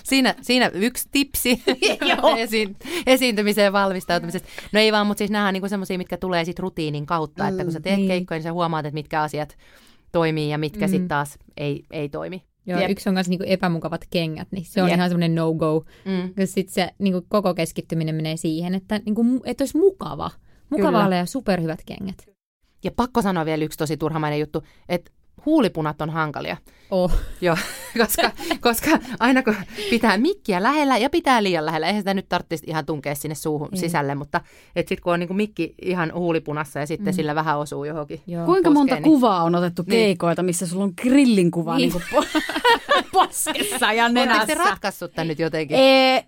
[0.04, 1.62] Siinä, siinä yksi tipsi
[2.42, 4.48] Esi- esiintymiseen valmistautumisesta.
[4.72, 7.64] No ei vaan, mutta siis nämä on niinku semmoisia, mitkä tulee sit rutiinin kautta, että
[7.64, 8.08] kun sä teet niin.
[8.08, 9.56] keikkoja, niin sä huomaat, että mitkä asiat
[10.12, 10.90] toimii ja mitkä mm.
[10.90, 12.42] sitten taas ei, ei toimi.
[12.66, 12.90] Joo, Jep.
[12.90, 14.96] yksi on myös niinku epämukavat kengät, niin se on Jep.
[14.96, 15.84] ihan semmoinen no-go.
[16.04, 16.46] Mm.
[16.46, 20.30] Sitten se niinku koko keskittyminen menee siihen, että, niinku, että olisi mukava.
[20.70, 21.04] Mukava Kyllä.
[21.04, 22.26] olla ja superhyvät kengät.
[22.84, 25.10] Ja pakko sanoa vielä yksi tosi turhamainen juttu, että
[25.46, 26.56] huulipunat on hankalia.
[26.90, 27.12] Oh.
[27.40, 27.56] Joo,
[27.98, 28.90] koska, koska
[29.20, 29.54] aina kun
[29.90, 33.68] pitää mikkiä lähellä ja pitää liian lähellä, eihän sitä nyt tarvitsisi ihan tunkea sinne suuhun
[33.72, 33.78] Ei.
[33.78, 34.40] sisälle, mutta
[34.76, 37.10] sitten kun on niinku mikki ihan huulipunassa ja sitten Mm.
[37.10, 37.16] mm.
[37.16, 38.20] sillä vähän osuu johonkin.
[38.26, 38.44] Joo.
[38.46, 39.90] Kuinka poskeen, monta niin- kuvaa on otettu Niin.
[39.90, 41.92] keikoilta, missä sulla on grillin kuva niin.
[41.92, 42.02] Niin.
[42.12, 44.46] Niin poskessa ja Oletteko nenässä?
[44.46, 45.76] te ratkaissut tämän nyt jotenkin?
[45.80, 46.24] Ee,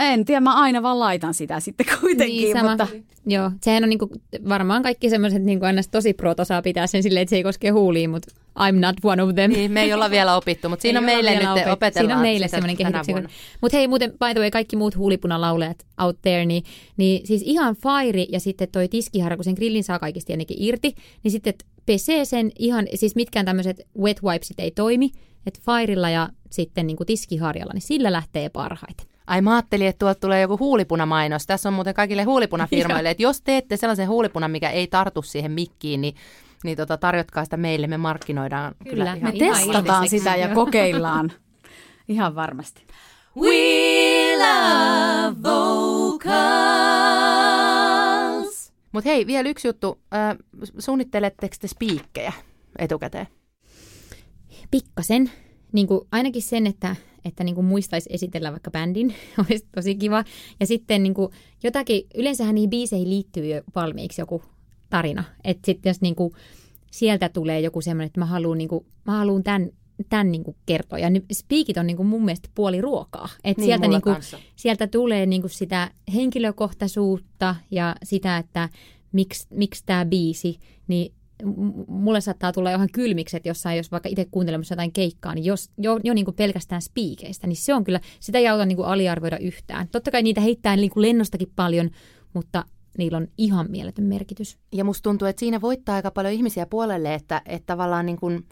[0.00, 2.68] en tiedä, mä aina vaan laitan sitä sitten kuitenkin, Niin, sama.
[2.68, 2.86] mutta
[3.28, 4.08] Joo, sehän on niinku,
[4.48, 7.68] varmaan kaikki semmoiset niinku aina tosi prot osaa pitää sen silleen, että se ei koske
[7.70, 9.50] huuliin, mutta I'm not one of them.
[9.50, 11.92] Niin, me ei olla vielä opittu, mutta siinä Ei on meille nyt opet- opetellaan.
[11.92, 13.12] Siinä on meille semmoinen kehityksen.
[13.14, 13.28] vuonna.
[13.60, 16.62] Mutta hei muuten, by the way, kaikki muut huulipunalaulajat out there, niin,
[16.96, 20.94] niin siis ihan fire ja sitten toi tiskiharja, kun sen grillin saa kaikista tietenkin irti,
[21.22, 21.54] niin sitten
[21.86, 25.10] pesee sen ihan, siis mitkään tämmöiset wet wipesit ei toimi,
[25.46, 29.06] että fairilla ja sitten niin kuin tiskiharjalla, niin sillä lähtee parhaiten.
[29.26, 31.46] Ai mä ajattelin, että tuolta tulee joku huulipunamainos.
[31.46, 36.00] Tässä on muuten kaikille huulipunafirmoille, että jos teette sellaisen huulipunan, mikä ei tartu siihen mikkiin,
[36.00, 36.14] niin
[36.64, 40.48] niin tota, tarjotkaa sitä meille, me markkinoidaan kyllä, Kyllä, ihan Me Ihan testataan sitä ja
[40.48, 41.32] kokeillaan.
[42.08, 42.86] Ihan varmasti.
[43.36, 46.36] We love vocals.
[48.92, 50.00] Mutta hei, vielä yksi juttu.
[50.14, 50.36] Äh,
[50.78, 52.32] suunnitteletteko te spiikkejä
[52.78, 53.26] etukäteen?
[54.70, 55.30] Pikkasen.
[55.72, 59.14] Niin kuin ainakin sen, että, että niin kuin muistaisi esitellä vaikka bändin,
[59.48, 60.24] olisi tosi kiva.
[60.60, 64.42] Ja sitten niin kuin jotakin, yleensähän niihin biiseihin liittyy jo valmiiksi joku
[64.90, 65.24] tarina.
[65.44, 66.32] Että sitten jos niin kuin
[66.90, 69.70] sieltä tulee joku semmoinen, että mä haluan, niin kuin, mä haluan tämän,
[70.08, 70.98] tämän niin kuin kertoa.
[70.98, 73.28] Ja nyt spiikit on niin kuin mun mielestä puoli ruokaa.
[73.44, 74.16] Että Niin, sieltä, niin kuin,
[74.56, 78.68] sieltä tulee niin kuin sitä henkilökohtaisuutta ja sitä, että
[79.12, 80.58] miksi, miksi tämä biisi,
[80.88, 81.12] niin
[81.88, 86.00] mulle saattaa tulla ihan kylmikset jossain, jos vaikka itse kuuntelemassa jotain keikkaa, niin jos, jo,
[86.04, 89.38] jo niin kuin pelkästään spiikeistä, niin se on kyllä, sitä ei auta niin kuin aliarvioida
[89.38, 89.88] yhtään.
[89.92, 91.90] Totta kai niitä heittää niin kuin lennostakin paljon,
[92.32, 92.64] mutta
[92.98, 94.58] niillä on ihan mieletön merkitys.
[94.72, 98.44] Ja musta tuntuu, että siinä voittaa aika paljon ihmisiä puolelle, että, että tavallaan niin kun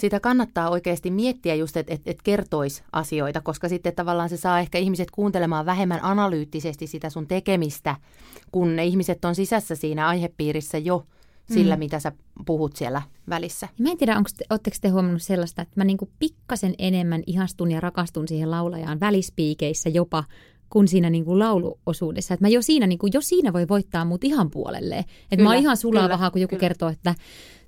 [0.00, 4.60] sitä kannattaa oikeasti miettiä just, että, että, että kertoisi asioita, koska sitten tavallaan se saa
[4.60, 7.96] ehkä ihmiset kuuntelemaan vähemmän analyyttisesti sitä sun tekemistä,
[8.52, 11.06] kun ne ihmiset on sisässä siinä aihepiirissä jo
[11.54, 11.78] sillä, mm.
[11.78, 12.12] mitä sä
[12.46, 13.68] puhut siellä välissä.
[13.78, 17.22] Mä en tiedä, onko te, ootteko te huomannut sellaista, että mä niin kuin pikkasen enemmän
[17.26, 20.24] ihastun ja rakastun siihen laulajaan välispiikeissä jopa
[20.70, 22.34] kuin siinä niin kuin lauluosuudessa.
[22.34, 25.04] Että mä jo siinä, niin kuin, jo siinä voi voittaa mut ihan puolelleen.
[25.32, 26.60] Että mä oon Kyllä, ihan sulaa kyllä, vahaa, kun joku kyllä.
[26.60, 27.14] kertoo, että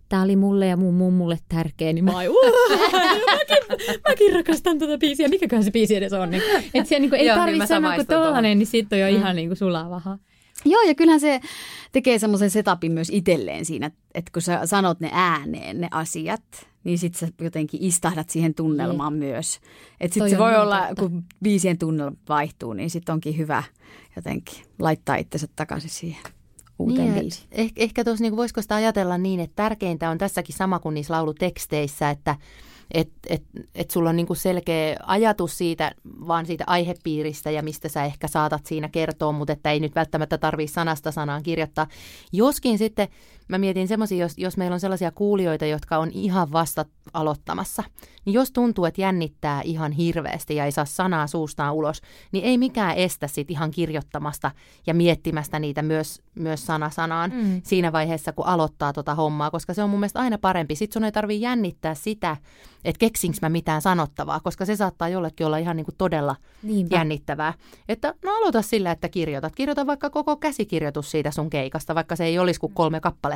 [0.09, 2.81] tämä oli mulle ja mun mummulle tärkeä, niin mä oon, "Uah,
[3.39, 5.29] mäkin, mäkin rakastan tätä biisiä.
[5.29, 6.31] Mikäköhän se biisi edes on?
[6.31, 6.43] Niin,
[6.75, 9.37] että siellä niin kuin, ei niin tarvitse sanoa kuin tollanen, niin sitten on jo ihan
[9.37, 10.19] niin kuin sulaa vahaa.
[10.73, 11.41] Joo, ja kyllähän se
[11.93, 16.43] tekee semmoisen setupin myös itselleen siinä, että kun sä sanot ne ääneen, ne asiat,
[16.85, 19.61] niin sit sä jotenkin istahdat siihen tunnelmaan myös.
[20.01, 21.03] Että sit Toi se voi niin olla, totta.
[21.03, 23.63] kun biisien tunnelma vaihtuu, niin sit onkin hyvä
[24.17, 26.23] jotenkin laittaa itsensä takaisin siihen
[26.79, 27.49] uuteen Niin, biisiin.
[27.53, 31.15] Ehkä, ehkä tuossa niin voisiko sitä ajatella niin, että tärkeintä on tässäkin sama kuin niissä
[31.15, 32.37] lauluteksteissä, että
[32.95, 33.43] et, et,
[33.75, 38.67] et sulla on niinku selkeä ajatus siitä, vaan siitä aihepiiristä ja mistä sä ehkä saatat
[38.67, 41.87] siinä kertoa, mutta että ei nyt välttämättä tarvii sanasta sanaan kirjoittaa.
[42.33, 43.09] Joskin sitten
[43.49, 47.83] mä mietin semmoisia, jos, jos meillä on sellaisia kuulijoita, jotka on ihan vasta aloittamassa,
[48.25, 52.01] niin jos tuntuu, että jännittää ihan hirveästi ja ei saa sanaa suustaan ulos,
[52.33, 54.51] niin ei mikään estä sit ihan kirjoittamasta
[54.87, 57.61] ja miettimästä niitä myös, myös sana sanaan Mm.
[57.65, 60.75] siinä vaiheessa, kun aloittaa tota hommaa, koska se on mun mielestä aina parempi.
[60.77, 62.37] Sitten sun ei tarvii jännittää sitä,
[62.85, 66.97] että keksinkö mä mitään sanottavaa, koska se saattaa jollekin olla ihan niin kuin todella Niinpä.
[66.97, 67.55] jännittävää.
[67.89, 69.55] Että no aloita sillä, että kirjoitat.
[69.57, 73.32] Kirjoita vaikka koko käsikirjoitus siitä sun keikasta, vaikka se ei olisi kuin kolme kappaletta.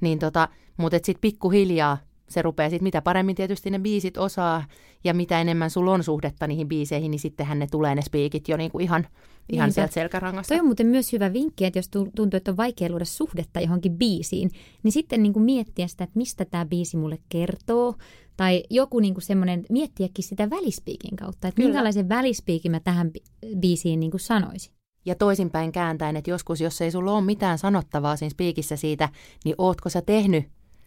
[0.00, 4.64] Niin tota, mutta sitten pikkuhiljaa se rupeaa sitten, mitä paremmin tietysti ne biisit osaa
[5.04, 8.56] ja mitä enemmän sulla on suhdetta niihin biiseihin, niin sittenhän ne tulee ne spiikit jo
[8.56, 9.06] niinku ihan,
[9.52, 9.74] ihan Niinpä.
[9.74, 10.54] sieltä selkärangasta.
[10.54, 13.60] Toi on muuten myös hyvä vinkki, että jos tu- tuntuu, että on vaikea luoda suhdetta
[13.60, 14.50] johonkin biisiin,
[14.82, 17.94] niin sitten niin kuin miettiä sitä, että mistä tämä biisi mulle kertoo.
[18.36, 21.68] Tai joku niin kuin semmoinen, miettiäkin sitä välispiikin kautta, että Kyllä.
[21.68, 24.73] minkälaisen välispiikin mä tähän bi- biisiin niin kuin sanoisin.
[25.04, 29.08] Ja toisinpäin kääntäen, että joskus, jos ei sulla ole mitään sanottavaa siinä spiikissä siitä,
[29.44, 30.44] niin ootko sä tehnyt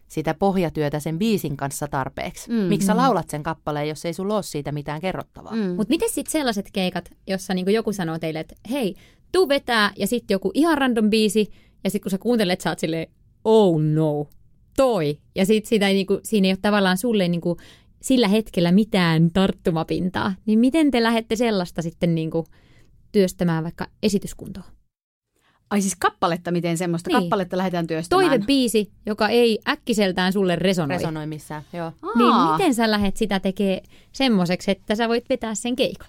[0.08, 2.50] sitä pohjatyötä sen biisin kanssa tarpeeksi?
[2.50, 2.56] Mm.
[2.56, 2.62] Mm.
[2.62, 5.56] Miksi sä laulat sen kappaleen, jos ei sulla ole siitä mitään kerrottavaa?
[5.56, 5.62] Mm.
[5.62, 5.68] Mm.
[5.68, 8.94] Mutta miten sitten sellaiset keikat, jossa niin kuin joku sanoo teille, että hei,
[9.32, 11.50] tuu vetää ja sitten joku ihan random biisi
[11.84, 13.06] ja sitten kun sä kuuntelet, sä oot silleen,
[13.44, 14.26] oh no,
[14.76, 15.18] toi.
[15.34, 17.58] Ja sitten ei, niin kuin, siinä ei ole tavallaan sulle niin kuin,
[18.02, 20.34] sillä hetkellä mitään tarttumapintaa.
[20.46, 22.46] Niin miten te lähdette sellaista sitten niin kuin,
[23.12, 24.66] työstämään vaikka esityskuntoon?
[25.70, 27.20] Ai siis kappaletta, miten semmoista Niin.
[27.22, 28.30] kappaletta lähdetään työstämään?
[28.30, 30.96] Toivebiisi, joka ei äkkiseltään sulle resonoi.
[30.96, 31.92] Resonoi missään, joo.
[32.16, 32.52] Niin Aa.
[32.58, 33.80] miten sä lähdet sitä tekemään
[34.12, 36.08] semmoiseksi, että sä voit vetää sen keikon?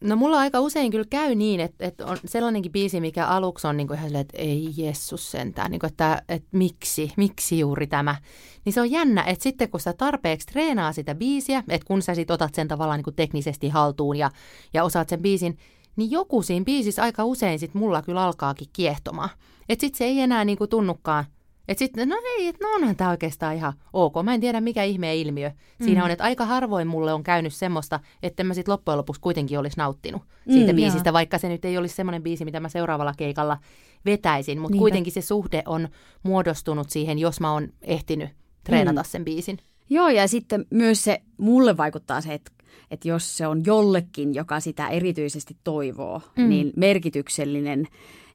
[0.00, 3.76] No mulla aika usein kyllä käy niin, että, että on sellainenkin biisi, mikä aluksi on
[3.76, 7.86] niin kuin ihan silleen, että ei Jessus sentään, niin kuin, että, että miksi, miksi juuri
[7.86, 8.16] tämä.
[8.64, 12.14] Niin se on jännä, että sitten kun sä tarpeeksi treenaa sitä biisiä, että kun sä
[12.14, 14.30] sit otat sen tavallaan niin kuin teknisesti haltuun ja,
[14.74, 15.58] ja osaat sen biisin,
[15.96, 19.30] niin joku siinä biisissä aika usein sit mulla kyllä alkaakin kiehtomaan.
[19.68, 21.24] Että sit se ei enää niin kuin tunnukaan
[21.70, 24.14] että sitten, no ei, et no onhan tämä oikeastaan ihan ok.
[24.22, 25.50] Mä en tiedä, mikä ihmeen ilmiö
[25.84, 26.04] siinä Mm.
[26.04, 29.76] on, että aika harvoin mulle on käynyt semmoista, että mä sitten loppujen lopuksi kuitenkin olisi
[29.76, 33.58] nauttinut siitä Mm, biisistä, vaikka se nyt ei olisi semmoinen biisi, mitä mä seuraavalla keikalla
[34.04, 34.58] vetäisin.
[34.60, 34.82] Mutta Niinpä.
[34.82, 35.88] kuitenkin se suhde on
[36.22, 38.28] muodostunut siihen, jos mä oon ehtinyt
[38.64, 39.06] treenata Mm.
[39.08, 39.58] sen biisin.
[39.90, 42.50] Joo, ja sitten myös se, mulle vaikuttaa se, että,
[42.90, 46.42] että jos se on jollekin, joka sitä erityisesti toivoo, Mm.
[46.42, 46.48] mm.
[46.48, 47.86] niin merkityksellinen,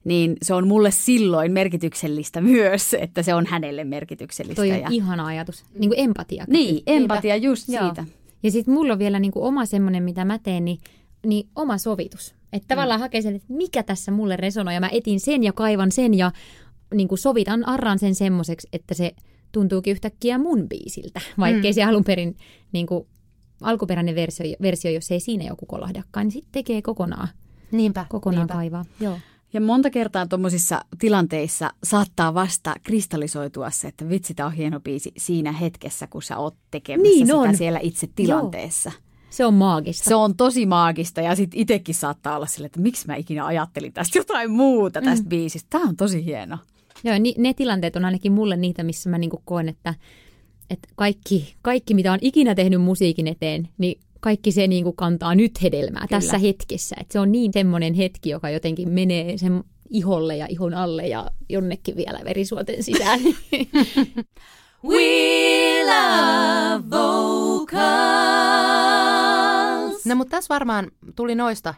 [0.06, 4.62] niin se on mulle silloin merkityksellistä myös, että se on hänelle merkityksellistä.
[4.62, 4.88] Toi on ja...
[4.90, 5.64] ihana ajatus.
[5.78, 6.44] Niin kuin empatia.
[6.48, 7.84] Niin, empatia just Joo.
[7.84, 8.04] siitä.
[8.42, 10.78] Ja sitten mulla on vielä niinku oma semmoinen, mitä mä teen, niin,
[11.26, 12.34] niin oma sovitus.
[12.52, 15.92] Että tavallaan hakee sen, että mikä tässä mulle resonoi ja mä etin sen ja kaivan
[15.92, 16.32] sen ja
[16.94, 19.12] niin kuin sovitan arran sen semmoiseksi, että se
[19.52, 21.74] tuntuukin yhtäkkiä mun biisiltä, vaikkei mm.
[21.74, 22.36] se alun perin
[22.72, 23.06] niin kuin,
[23.60, 27.28] alkuperäinen versio, versio, jos ei siinä joku kolahdakaan, niin sitten tekee kokonaan,
[27.72, 28.54] Niinpä, kokonaan niinpä.
[28.54, 28.84] kaivaa.
[29.00, 29.18] Joo.
[29.52, 35.12] Ja monta kertaa tuommoisissa tilanteissa saattaa vasta kristallisoitua se, että vitsi, tämä on hieno biisi
[35.16, 37.56] siinä hetkessä, kun sä oot tekemässä Niin sitä on.
[37.56, 38.92] siellä itse tilanteessa.
[39.30, 40.04] Se on maagista.
[40.04, 43.92] Se on tosi maagista ja sitten itsekin saattaa olla silleen, että miksi mä ikinä ajattelin
[43.92, 45.28] tästä jotain muuta tästä mm.
[45.28, 45.66] biisistä.
[45.70, 46.58] Tämä on tosi hieno.
[47.04, 49.94] Joo, ni, ne tilanteet on ainakin mulle niitä, missä mä niinku koen, että,
[50.70, 55.62] että kaikki, kaikki, mitä on ikinä tehnyt musiikin eteen, niin kaikki se niinku kantaa nyt
[55.62, 56.20] hedelmää Kyllä.
[56.20, 56.96] tässä hetkessä.
[57.00, 61.30] Et se on niin semmoinen hetki, joka jotenkin menee sen iholle ja ihon alle ja
[61.48, 63.20] jonnekin vielä verisuoten sisään.
[64.88, 67.76] We love vocals.
[70.06, 71.74] No mutta tässä varmaan tuli noista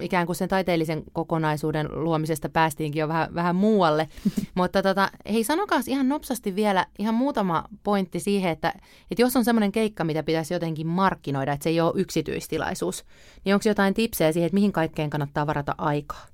[0.00, 4.08] ikään kuin sen taiteellisen kokonaisuuden luomisesta päästiinkin jo vähän, vähän muualle.
[4.54, 8.74] Mutta tota, hei sanokaa ihan nopsasti vielä ihan muutama pointti siihen, että,
[9.10, 13.04] että jos on semmoinen keikka, mitä pitäisi jotenkin markkinoida, että se ei ole yksityistilaisuus,
[13.44, 16.26] niin onko jotain tipsejä siihen, että mihin kaikkeen kannattaa varata aikaa?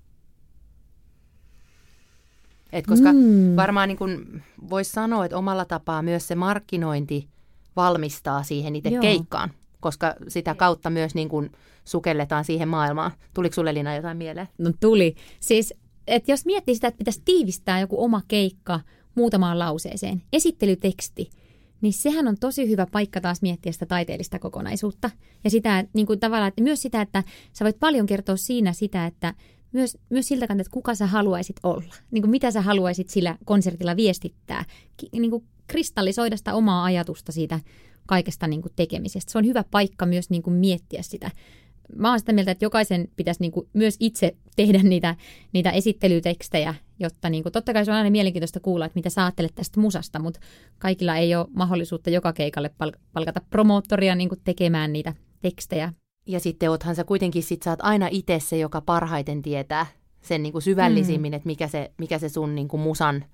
[2.73, 3.57] Et koska mm.
[3.57, 7.29] varmaan niin voisi sanoa, että omalla tapaa myös se markkinointi
[7.77, 9.01] valmistaa siihen itse Joo.
[9.01, 11.51] keikkaan, koska sitä kautta myös niin kuin
[11.85, 13.13] sukelletaan siihen maailmaan.
[13.35, 14.49] Tuliko sulle Lina jotain mieleen?
[14.59, 15.15] No tuli.
[15.41, 15.75] Siis,
[16.07, 18.81] että jos miettii sitä, että pitäisi tiivistää joku oma keikka
[19.15, 21.31] muutamaan lauseeseen, esittelyteksti,
[21.81, 25.11] niin sehän on tosi hyvä paikka taas miettiä sitä taiteellista kokonaisuutta.
[25.45, 29.07] Ja sitä, niin kuin tavallaan, että myös sitä, että sä voit paljon kertoa siinä sitä,
[29.07, 29.35] että
[29.73, 31.95] myös, myös siltä kannalta, että kuka sä haluaisit olla.
[32.11, 34.65] Niin kuin mitä sä haluaisit sillä konsertilla viestittää.
[35.13, 37.61] Niin kuin kristallisoida sitä omaa ajatusta siitä
[38.07, 39.33] kaikesta niin kuin tekemisestä.
[39.33, 41.31] Se on hyvä paikka myös niin kuin miettiä sitä
[41.95, 45.17] mä oon sitä mieltä, että jokaisen pitäisi niinku myös itse tehdä niitä,
[45.53, 49.55] niitä esittelytekstejä, jotta niinku, totta kai se on aina mielenkiintoista kuulla, että mitä sä ajattelet
[49.55, 50.41] tästä musasta, mutta
[50.79, 55.93] kaikilla ei ole mahdollisuutta joka keikalle pal- palkata promoottoria niinku tekemään niitä tekstejä.
[56.27, 59.87] Ja sitten oothan sä kuitenkin, sit sä oot aina itse se, joka parhaiten tietää
[60.23, 61.37] sen niin kuin syvällisimmin, mm.
[61.37, 63.25] että mikä se, mikä se sun niin kuin musan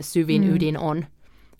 [0.00, 0.54] syvin mm.
[0.54, 1.06] ydin on.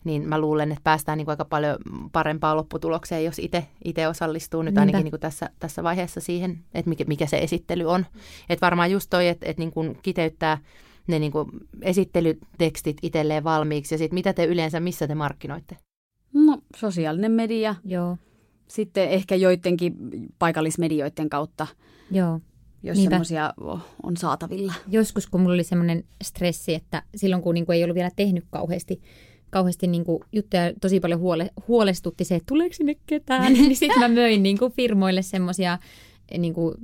[0.03, 1.77] Niin mä luulen, että päästään niin kuin aika paljon
[2.11, 3.39] parempaan lopputulokseen, jos
[3.83, 7.85] itse osallistuu nyt ainakin niin kuin tässä, tässä vaiheessa siihen, että mikä, mikä se esittely
[7.85, 8.05] on.
[8.49, 10.57] Että varmaan just toi, että, että niin kuin kiteyttää
[11.07, 11.49] ne niin kuin
[11.81, 15.77] esittelytekstit itselleen valmiiksi ja sitten mitä te yleensä, missä te markkinoitte?
[16.33, 18.17] No, sosiaalinen media, Joo,
[18.67, 19.95] sitten ehkä joidenkin
[20.39, 21.67] paikallismedioiden kautta,
[22.11, 22.39] joo.
[22.83, 23.09] jos Niinpä.
[23.09, 23.53] semmoisia
[24.03, 24.73] on saatavilla.
[24.87, 29.01] Joskus, kun mulla oli semmoinen stressi, että silloin kun niinku ei ollut vielä tehnyt kauheasti,
[29.49, 34.07] kauheasti niinku juttuja, tosi paljon huole, huolestutti se, että tuleeko sinne ketään, niin sitten mä
[34.07, 35.77] möin niinku firmoille semmoisia
[36.37, 36.75] niinku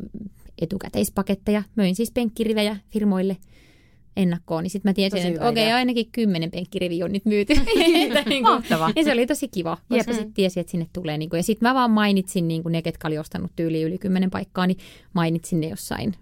[0.62, 1.63] etukäteispaketteja.
[1.75, 3.38] Möin siis penkkirivejä firmoille
[4.17, 5.75] ennakkoon, niin sitten mä tiesin, Tosi että okei, idea.
[5.75, 7.54] ainakin kymmenen penkkiriviä on nyt myyty.
[8.25, 8.91] Niinku- Mahtavaa.
[8.95, 11.17] Ja se oli tosi kiva, koska sitten tiesi, että sinne tulee.
[11.17, 14.67] Niinku, ja sitten mä vaan mainitsin niinku ne, ketkä oli ostanut tyyli yli kymmenen paikkaa,
[14.67, 14.78] niin
[15.13, 16.15] mainitsin ne jossain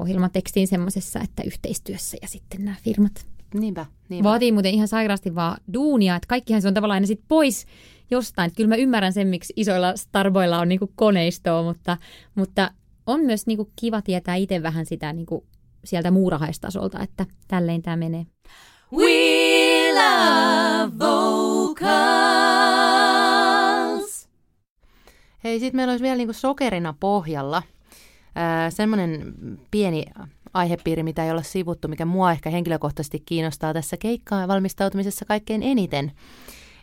[0.00, 3.26] ohjelmatekstiin semmoisessa, että yhteistyössä ja sitten nämä firmat.
[3.54, 4.28] Niinpä, niinpä.
[4.28, 7.66] Vaatii muuten ihan sairaasti vaan duunia, että kaikkihan se on tavallaan aina sit pois
[8.10, 8.46] jostain.
[8.46, 11.96] Että kyllä mä ymmärrän sen, miksi isoilla starboilla on niinku koneistoa, mutta,
[12.34, 12.70] mutta
[13.06, 15.46] on myös niinku kiva tietää itse vähän sitä niinku
[15.84, 18.26] sieltä muurahaistasolta, että tälleen tämä menee.
[18.92, 21.92] We love vocals.
[25.44, 27.62] Hei, sitten meillä olisi vielä niinku sokerina pohjalla
[28.34, 29.34] ää, semmoinen
[29.70, 30.04] pieni
[30.54, 36.12] aihepiiri, mitä ei olla sivuttu, mikä mua ehkä henkilökohtaisesti kiinnostaa tässä keikkaan valmistautumisessa kaikkein eniten.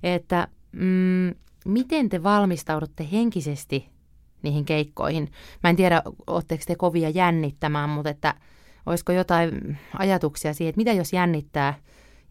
[0.03, 3.89] Että mm, miten te valmistaudutte henkisesti
[4.41, 5.31] niihin keikkoihin?
[5.63, 8.35] Mä en tiedä, ootteko te kovia jännittämään, mutta että
[8.85, 11.73] olisiko jotain ajatuksia siihen, että mitä jos jännittää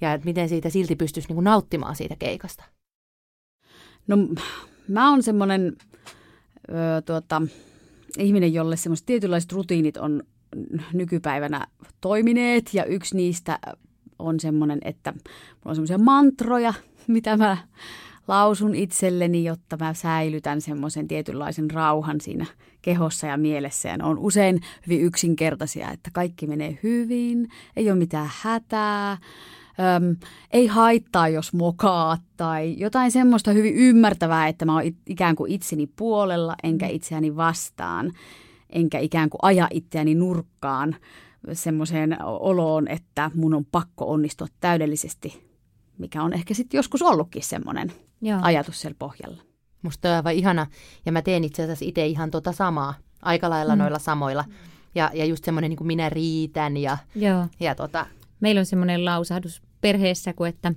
[0.00, 2.64] ja että miten siitä silti pystyisi niinku nauttimaan siitä keikasta?
[4.06, 4.16] No
[4.88, 5.76] mä oon semmoinen
[6.68, 7.42] ö, tuota,
[8.18, 10.22] ihminen, jolle semmoiset tietynlaiset rutiinit on
[10.92, 11.66] nykypäivänä
[12.00, 13.58] toimineet ja yksi niistä
[14.18, 16.74] on semmoinen, että mulla on semmoisia mantroja,
[17.06, 17.56] mitä mä
[18.28, 22.46] lausun itselleni, jotta mä säilytän semmoisen tietynlaisen rauhan siinä
[22.82, 23.88] kehossa ja mielessä.
[23.88, 29.18] Ja ne on usein hyvin yksinkertaisia, että kaikki menee hyvin, ei ole mitään hätää,
[29.96, 30.16] Öm,
[30.50, 35.86] ei haittaa, jos mokaat tai jotain semmoista hyvin ymmärtävää, että mä oon ikään kuin itseni
[35.86, 38.12] puolella enkä itseäni vastaan,
[38.70, 40.96] enkä ikään kuin aja itseäni nurkkaan
[41.52, 45.44] semmoiseen oloon, että mun on pakko onnistua täydellisesti,
[45.98, 48.38] mikä on ehkä sitten joskus ollutkin semmoinen Joo.
[48.42, 49.42] ajatus siellä pohjalla.
[49.82, 50.66] Musta on aivan ihana,
[51.06, 53.78] ja mä teen itse asiassa itse ihan tota samaa, aika lailla mm.
[53.78, 54.44] noilla samoilla.
[54.94, 57.46] Ja, ja just semmoinen niin kuin minä riitän ja, Joo.
[57.60, 58.06] ja tota,
[58.40, 60.72] Meillä on semmoinen lausahdus perheessä, kuin että,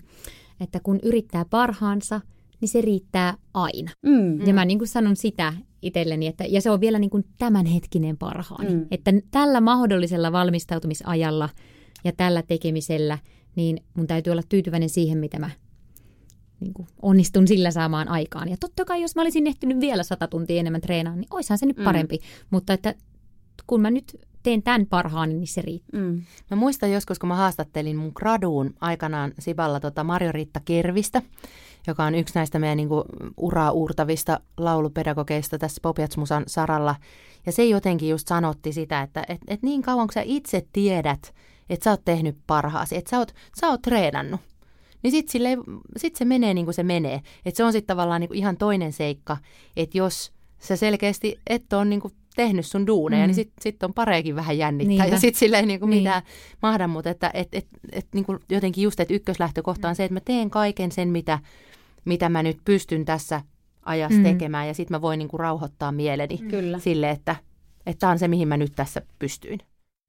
[0.60, 2.22] että kun yrittää parhaansa,
[2.62, 3.92] niin se riittää aina.
[4.06, 4.48] Mm.
[4.48, 8.18] Ja mä niin kuin sanon sitä itselleni, että, ja se on vielä niin kuin tämänhetkinen
[8.18, 8.74] parhaani.
[8.76, 8.86] Mm.
[8.92, 11.50] Että tällä mahdollisella valmistautumisajalla
[12.04, 13.18] ja tällä tekemisellä,
[13.56, 15.50] niin mun täytyy olla tyytyväinen siihen, mitä mä
[16.60, 18.50] niin kuin onnistun sillä saamaan aikaan.
[18.50, 21.66] Ja totta kai, jos mä olisin ehtinyt vielä sata tuntia enemmän treenaa, niin oishan se
[21.66, 21.84] nyt Mm.
[21.84, 22.20] parempi.
[22.50, 22.96] Mutta että
[23.68, 26.02] kun mä nyt teen tämän parhaani, niin se riittää.
[26.02, 26.22] Mm.
[26.52, 31.22] Mä muistan joskus, kun mä haastattelin mun graduun aikanaan Siballa tota Marjo-Riitta Kervistä,
[31.88, 33.04] joka on yksi näistä meidän niinku
[33.38, 36.96] uraa uurtavista laulupedagogeista tässä Popiatsmusan saralla.
[37.46, 41.34] Ja se jotenkin just sanotti sitä, että et, et niin kauan kun sä itse tiedät,
[41.70, 44.42] että sä oot tehnyt parhaasi, että sä oot, sä oot treenannut,
[45.04, 45.50] niin sit, sille,
[45.98, 47.22] sit se menee niin kuin se menee.
[47.46, 49.38] Että se on sitten tavallaan niin kuin ihan toinen seikka,
[49.78, 53.24] että jos sä selkeästi et ole niin kuin tehnyt sun duuneja, mm.
[53.24, 53.28] Mm.
[53.28, 54.88] niin sitten sit on pareekin vähän jännittää.
[54.88, 55.06] Niinpä.
[55.06, 56.04] Ja sitten silleen niin kuin Niin.
[56.04, 56.22] mitään
[56.62, 60.14] mahda, mutta että et, et, et, niin kuin jotenkin just, että ykköslähtökohta on se, että
[60.14, 61.40] mä teen kaiken sen, mitä,
[62.06, 63.42] mitä mä nyt pystyn tässä
[63.86, 64.24] ajassa mm.
[64.24, 64.68] Tekemään.
[64.68, 66.48] Ja sitten mä voin niin kuin rauhoittaa mieleni mm.
[66.48, 66.80] Kyllä.
[66.80, 67.36] sille, että
[68.00, 69.60] tämä on se, mihin mä nyt tässä pystyin.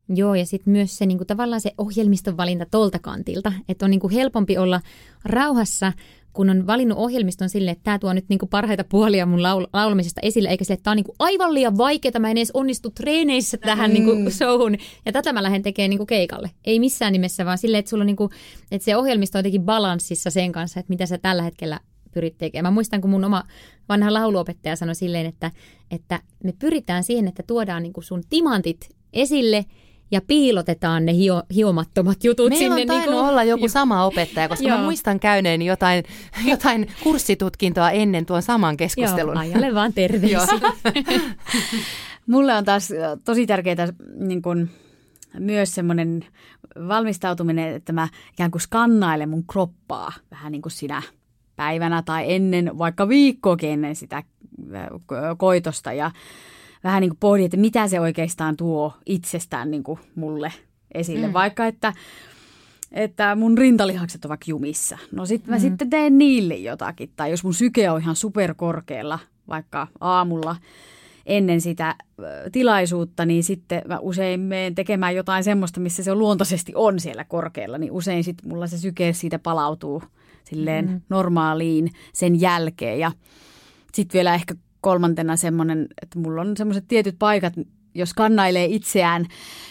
[0.08, 4.08] Joo, ja sitten myös se niinku, tavallaan se ohjelmiston valinta tolta kantilta, että on niinku
[4.08, 4.80] helpompi olla
[5.24, 5.92] rauhassa,
[6.32, 10.20] kun on valinnut ohjelmiston sille, että tämä tuo nyt niinku parhaita puolia mun laul- laulamisesta
[10.24, 13.58] esille, eikä sille, että tämä on niinku aivan liian vaikeaa, mä en edes onnistu treeneissä
[13.58, 13.94] tähän Mm.
[13.94, 14.76] niinku showhun,
[15.06, 16.50] ja tätä mä lähden tekemään niinku keikalle.
[16.64, 18.30] Ei missään nimessä, vaan silleen, että, sulla on niinku,
[18.70, 21.80] että se ohjelmisto on jotenkin balanssissa sen kanssa, että mitä sä tällä hetkellä
[22.14, 22.72] pyrit tekemään.
[22.72, 23.44] Mä muistan, kun mun oma
[23.88, 25.50] vanha lauluopettaja sanoi silleen, että,
[25.90, 29.64] että me pyritään siihen, että tuodaan niinku sun timantit esille
[30.12, 32.80] ja piilotetaan ne hio, hiomattomat jutut Meillä sinne.
[32.80, 34.82] on tainnut niinku- olla joku sama opettaja, koska mä Joo.
[34.82, 36.04] muistan käyneeni jotain,
[36.44, 39.36] jotain kurssitutkintoa ennen tuon saman Joo, keskustelun.
[39.36, 40.40] Aijalle vaan terveisiä.
[42.26, 42.88] Mulle on taas
[43.24, 44.68] tosi tärkeää niin kun,
[45.38, 46.24] myös semmoinen
[46.88, 51.02] valmistautuminen, että mä ikään kuin skannailen mun kroppaa vähän niin kuin sinä
[51.56, 54.22] päivänä tai ennen, vaikka viikkoakin ennen sitä
[55.38, 56.10] koitosta ja
[56.84, 60.52] vähän niin kuin pohdin, että mitä se oikeastaan tuo itsestään niin kuin mulle
[60.94, 61.26] esille.
[61.26, 61.32] Mm.
[61.32, 61.92] Vaikka, että,
[62.92, 64.98] että mun rintalihakset ovat jumissa.
[65.12, 65.60] No sit mä mm.
[65.60, 67.10] sitten teen niille jotakin.
[67.16, 69.18] Tai jos mun syke on ihan superkorkealla,
[69.48, 70.56] vaikka aamulla
[71.26, 71.94] ennen sitä
[72.52, 77.24] tilaisuutta, niin sitten mä usein menen tekemään jotain semmoista, missä se on luontaisesti on siellä
[77.24, 77.78] korkealla.
[77.78, 80.02] Niin usein sitten mulla se syke siitä palautuu
[80.44, 81.00] silleen mm.
[81.08, 82.98] normaaliin sen jälkeen.
[82.98, 83.12] Ja
[83.94, 87.52] sitten vielä ehkä kolmantena semmoinen, että mulla on semmoiset tietyt paikat,
[87.94, 89.26] jos kannailee itseään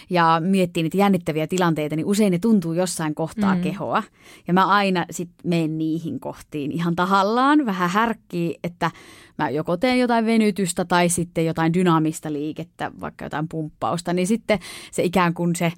[0.09, 3.61] ja miettii niitä jännittäviä tilanteita, niin usein ne tuntuu jossain kohtaa mm.
[3.61, 4.03] kehoa.
[4.47, 8.91] Ja mä aina sitten menen niihin kohtiin ihan tahallaan, vähän härkkii, että
[9.37, 14.59] mä joko teen jotain venytystä tai sitten jotain dynaamista liikettä, vaikka jotain pumppausta, niin sitten
[14.91, 15.73] se ikään kuin se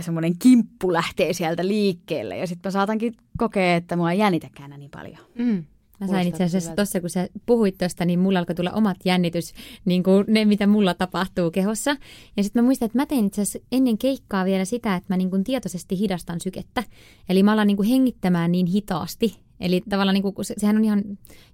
[0.00, 4.90] semmoinen kimppu lähtee sieltä liikkeelle ja sitten mä saatankin kokea, että mua ei jännitäkään niin
[4.90, 5.18] paljon.
[5.38, 5.64] Mm.
[6.00, 9.52] Mä sain itse asiassa tuossa, kun sä puhuit tuosta, niin mulla alkoi tulla omat jännitys,
[9.84, 11.96] niin kuin ne, mitä mulla tapahtuu kehossa.
[12.36, 15.16] Ja sitten mä muistan, että mä tein itse asiassa ennen keikkaa vielä sitä, että mä
[15.16, 16.84] niin kuin tietoisesti hidastan sykettä.
[17.28, 19.36] Eli mä alan niin kuin hengittämään niin hitaasti.
[19.60, 21.04] Eli tavallaan niin kuin, sehän on ihan,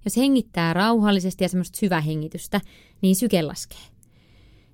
[0.05, 2.61] jos hengittää rauhallisesti ja semmoista syvähengitystä,
[3.01, 3.96] niin syke laskee.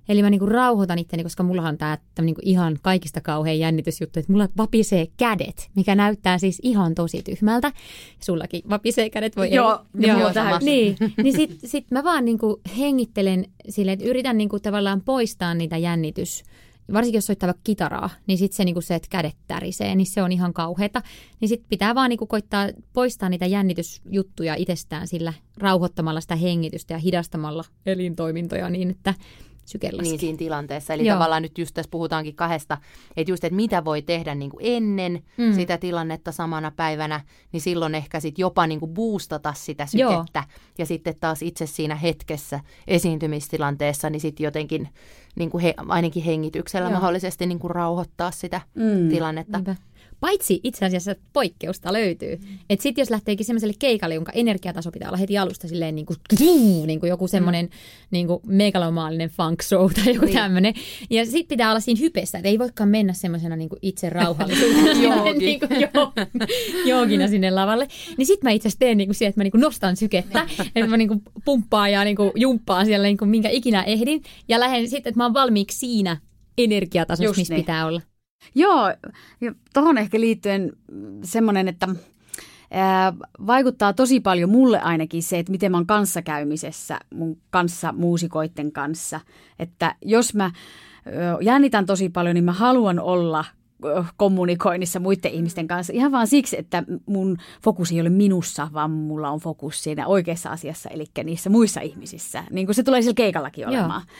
[0.08, 4.32] Eli mä niinku rauhoitan itteni, koska mulla on tää niinku ihan kaikista kauhean jännitysjuttu, että
[4.32, 7.72] mulla vapisee kädet, mikä näyttää siis ihan tosi tyhmältä.
[8.20, 10.08] Sullakin vapisee kädet, voi Joo, ei.
[10.08, 14.60] joo, Joo, tähän- niin, niin sit, sit mä vaan niinku hengittelen silleen, että yritän niinku
[14.60, 16.42] tavallaan poistaa niitä jännitys,
[16.92, 20.22] varsinkin jos soittaa vaikka kitaraa, niin sitten se, niinku se, että kädet tärisee, niin se
[20.22, 21.02] on ihan kauheata.
[21.40, 26.98] Niin sitten pitää vaan niinku koittaa poistaa niitä jännitysjuttuja itsestään sillä rauhoittamalla sitä hengitystä ja
[26.98, 29.14] hidastamalla elintoimintoja niin, että
[29.64, 30.02] syke laskee.
[30.10, 30.94] Niin siinä tilanteessa.
[30.94, 31.14] Eli Joo.
[31.16, 32.78] tavallaan nyt just tässä puhutaankin kahdesta,
[33.16, 35.54] että just, että mitä voi tehdä niin kuin ennen Mm.
[35.54, 37.20] sitä tilannetta samana päivänä,
[37.52, 40.10] niin silloin ehkä sit jopa niin kuin boostata sitä Joo.
[40.12, 40.44] sykettä.
[40.78, 44.88] Ja sitten taas itse siinä hetkessä esiintymistilanteessa, niin sitten jotenkin
[45.36, 46.92] niin kuin he, ainakin hengityksellä Joo.
[47.00, 49.08] mahdollisesti niin kuin rauhoittaa sitä Mm.
[49.08, 49.58] tilannetta.
[49.58, 49.76] Niinpä.
[50.24, 52.38] Paitsi itse asiassa poikkeusta löytyy.
[52.70, 56.16] Että sitten jos lähteekin semmoiselle keikalle, jonka energiataso pitää olla heti alusta silleen niin kuin,
[56.86, 57.68] niin kuin joku semmoinen
[58.10, 60.34] niin kuin megalomaalinen funk show tai joku Niin.
[60.34, 60.74] tämmöinen.
[61.10, 64.10] Ja sitten pitää olla siinä hypessä, että ei voikaan mennä semmoisena niin itse
[65.38, 66.12] niin kuin joo,
[66.86, 67.88] joogina sinne lavalle.
[68.18, 70.48] Niin sitten mä itse asiassa teen niin kuin siihen, että mä niin kuin nostan sykettä,
[70.76, 74.22] että mä niin kuin pumppaan ja niin kuin jumppaan siellä niin kuin minkä ikinä ehdin.
[74.48, 76.16] Ja lähden sitten, että mä oon valmiiksi siinä
[76.58, 77.62] energiatasossa, missä niin.
[77.62, 78.13] pitää olla.
[78.54, 78.88] Joo,
[79.40, 80.72] ja tuohon ehkä liittyen
[81.22, 81.88] semmoinen, että
[82.70, 83.12] ää,
[83.46, 89.20] vaikuttaa tosi paljon mulle ainakin se, että miten mä oon kanssakäymisessä mun kanssa muusikoiden kanssa.
[89.58, 90.50] Että jos mä
[91.40, 93.44] jännitän tosi paljon, niin mä haluan olla
[94.16, 95.92] kommunikoinnissa muiden ihmisten kanssa.
[95.92, 100.50] Ihan vaan siksi, että mun fokus ei ole minussa, vaan mulla on fokus siinä oikeassa
[100.50, 102.44] asiassa, eli niissä muissa ihmisissä.
[102.50, 104.02] Niin kuin se tulee sillä keikallakin olemaan.
[104.06, 104.14] Joo.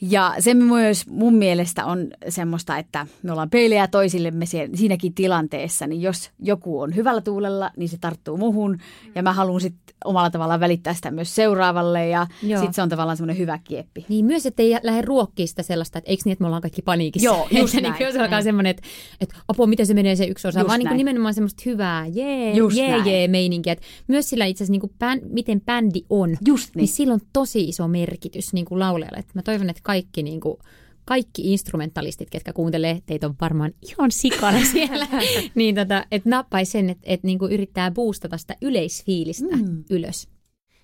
[0.00, 6.02] Ja se myös mun mielestä on semmoista, että me ollaan peilejä toisillemme siinäkin tilanteessa, niin
[6.02, 8.78] jos joku on hyvällä tuulella, niin se tarttuu muhun
[9.14, 13.16] ja mä haluan sitten omalla tavallaan välittää sitä myös seuraavalle ja sitten se on tavallaan
[13.16, 14.06] semmoinen hyvä kieppi.
[14.08, 16.82] Niin myös, että ei lähde ruokkiin sitä sellaista, että eikö niin, että me ollaan kaikki
[16.82, 17.24] paniikissa.
[17.24, 17.98] Joo, just että näin.
[17.98, 18.82] Niin, se alkaa semmoinen, että,
[19.20, 22.52] että apua, miten se menee se yksi osa, just vaan niin nimenomaan semmoista hyvää jee,
[22.52, 23.06] just jee, näin.
[23.06, 23.72] jee meininkiä.
[23.72, 26.80] Että myös sillä itse asiassa, niin kuin bän, miten bändi on, just niin.
[26.80, 29.18] niin sillä on tosi iso merkitys niin kuin laulajalle.
[29.18, 30.58] Että mä toivon, että kaikki niin kuin,
[31.04, 35.06] kaikki instrumentalistit, ketkä kuuntelee, teitä on varmaan ihan sikana siellä,
[35.54, 39.84] niin tota, että nappaisi sen, että, että niinku yrittää boostata sitä yleisfiilistä mm.
[39.90, 40.28] ylös.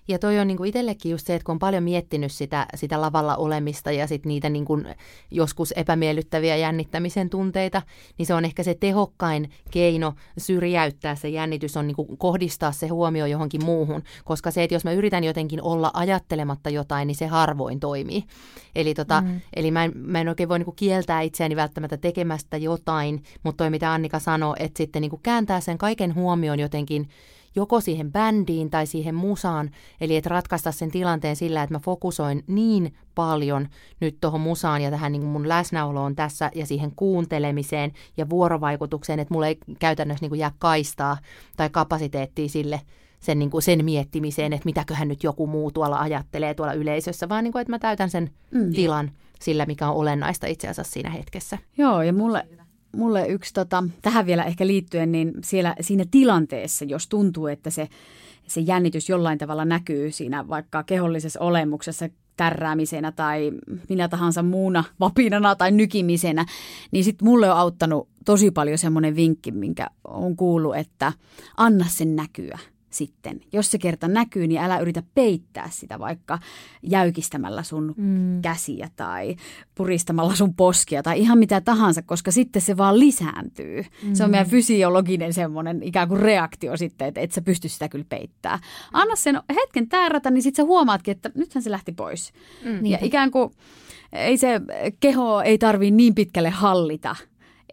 [0.07, 3.01] Ja toi on niin kuin itsellekin just se, että kun on paljon miettinyt sitä, sitä
[3.01, 4.95] lavalla olemista ja sit niitä niin kuin
[5.31, 7.81] joskus epämiellyttäviä jännittämisen tunteita,
[8.17, 12.87] niin se on ehkä se tehokkain keino syrjäyttää se jännitys, on niin kuin kohdistaa se
[12.87, 14.03] huomio johonkin muuhun.
[14.25, 18.23] Koska se, että jos mä yritän jotenkin olla ajattelematta jotain, niin se harvoin toimii.
[18.75, 19.41] Eli, tota, mm.
[19.55, 23.63] eli mä, en, mä en oikein voi niin kuin kieltää itseäni välttämättä tekemästä jotain, mutta
[23.63, 27.09] toi mitä Annika sanoi, että sitten niin kuin kääntää sen kaiken huomioon jotenkin
[27.57, 29.69] joko siihen bändiin tai siihen musaan,
[30.01, 33.67] eli että ratkaista sen tilanteen sillä, että mä fokusoin niin paljon
[33.99, 39.19] nyt tuohon musaan ja tähän niin kuin mun läsnäoloon tässä ja siihen kuuntelemiseen ja vuorovaikutukseen,
[39.19, 41.17] että mulla ei käytännössä niin kuin jää kaistaa
[41.57, 42.81] tai kapasiteettia sille
[43.19, 47.43] sen, niin kuin sen miettimiseen, että mitäköhän nyt joku muu tuolla ajattelee tuolla yleisössä, vaan
[47.43, 48.73] niin kuin, että mä täytän sen mm.
[48.73, 51.57] tilan sillä, mikä on olennaista itse asiassa siinä hetkessä.
[51.77, 52.47] Joo, ja mulle
[52.91, 57.89] mulle yksi, tota, tähän vielä ehkä liittyen, niin siellä siinä tilanteessa, jos tuntuu, että se,
[58.47, 63.51] se jännitys jollain tavalla näkyy siinä vaikka kehollisessa olemuksessa tärräämisenä tai
[63.89, 66.45] minä tahansa muuna vapinana tai nykimisenä,
[66.91, 71.13] niin sitten mulle on auttanut tosi paljon semmoinen vinkki, minkä on kuullut, että
[71.57, 72.59] anna sen näkyä
[72.89, 73.39] sitten.
[73.53, 76.39] Jos se kerta näkyy, niin älä yritä peittää sitä vaikka
[76.83, 78.41] jäykistämällä sun mm.
[78.41, 79.35] käsiä tai
[79.75, 83.85] puristamalla sun poskia tai ihan mitä tahansa, koska sitten se vaan lisääntyy.
[84.03, 84.13] Mm.
[84.13, 88.05] Se on meidän fysiologinen semmoinen ikään kuin reaktio sitten, että et sä pysty sitä kyllä
[88.09, 88.59] peittää.
[88.93, 92.33] Anna sen hetken täärätä, niin sitten sä huomaatkin, että nythän se lähti pois.
[92.65, 92.85] Mm.
[92.85, 93.51] Ja ikään kuin
[94.13, 94.61] ei se
[94.99, 97.15] keho ei tarvii niin pitkälle hallita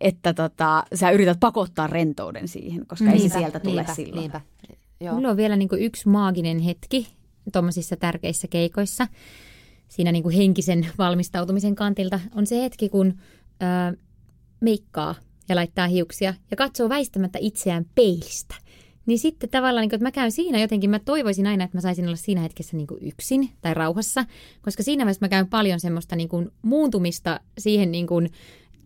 [0.00, 4.20] että tota, sä yrität pakottaa rentouden siihen, koska niinpä, ei se sieltä tule niinpä, silloin.
[4.20, 4.40] Niinpä.
[5.04, 5.14] Joo.
[5.14, 7.08] Mulla on vielä niin kuin yksi maaginen hetki
[7.52, 9.08] tuommoisissa tärkeissä keikoissa.
[9.88, 13.14] Siinä niin kuin henkisen valmistautumisen kantilta on se hetki, kun
[13.60, 13.94] ää,
[14.60, 15.14] meikkaa
[15.48, 18.54] ja laittaa hiuksia ja katsoo väistämättä itseään peilistä.
[19.06, 21.80] Niin sitten tavallaan, niin kuin, että mä käyn siinä jotenkin, mä toivoisin aina, että mä
[21.80, 24.24] saisin olla siinä hetkessä niin kuin yksin tai rauhassa,
[24.62, 28.30] koska siinä vaiheessa mä käyn paljon semmoista niin kuin muuntumista siihen niin kuin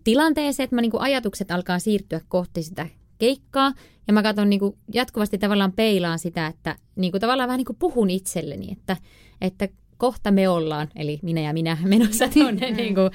[0.05, 2.87] tilanteeseen, että mä niin kuin ajatukset alkaa siirtyä kohti sitä
[3.19, 3.73] keikkaa.
[4.07, 7.66] Ja mä katson niin kuin jatkuvasti tavallaan peilaan sitä, että niin kuin tavallaan vähän niin
[7.66, 8.97] kuin puhun itselleni, että,
[9.41, 13.11] että kohta me ollaan, eli minä ja minä menossa tuonne niin kuin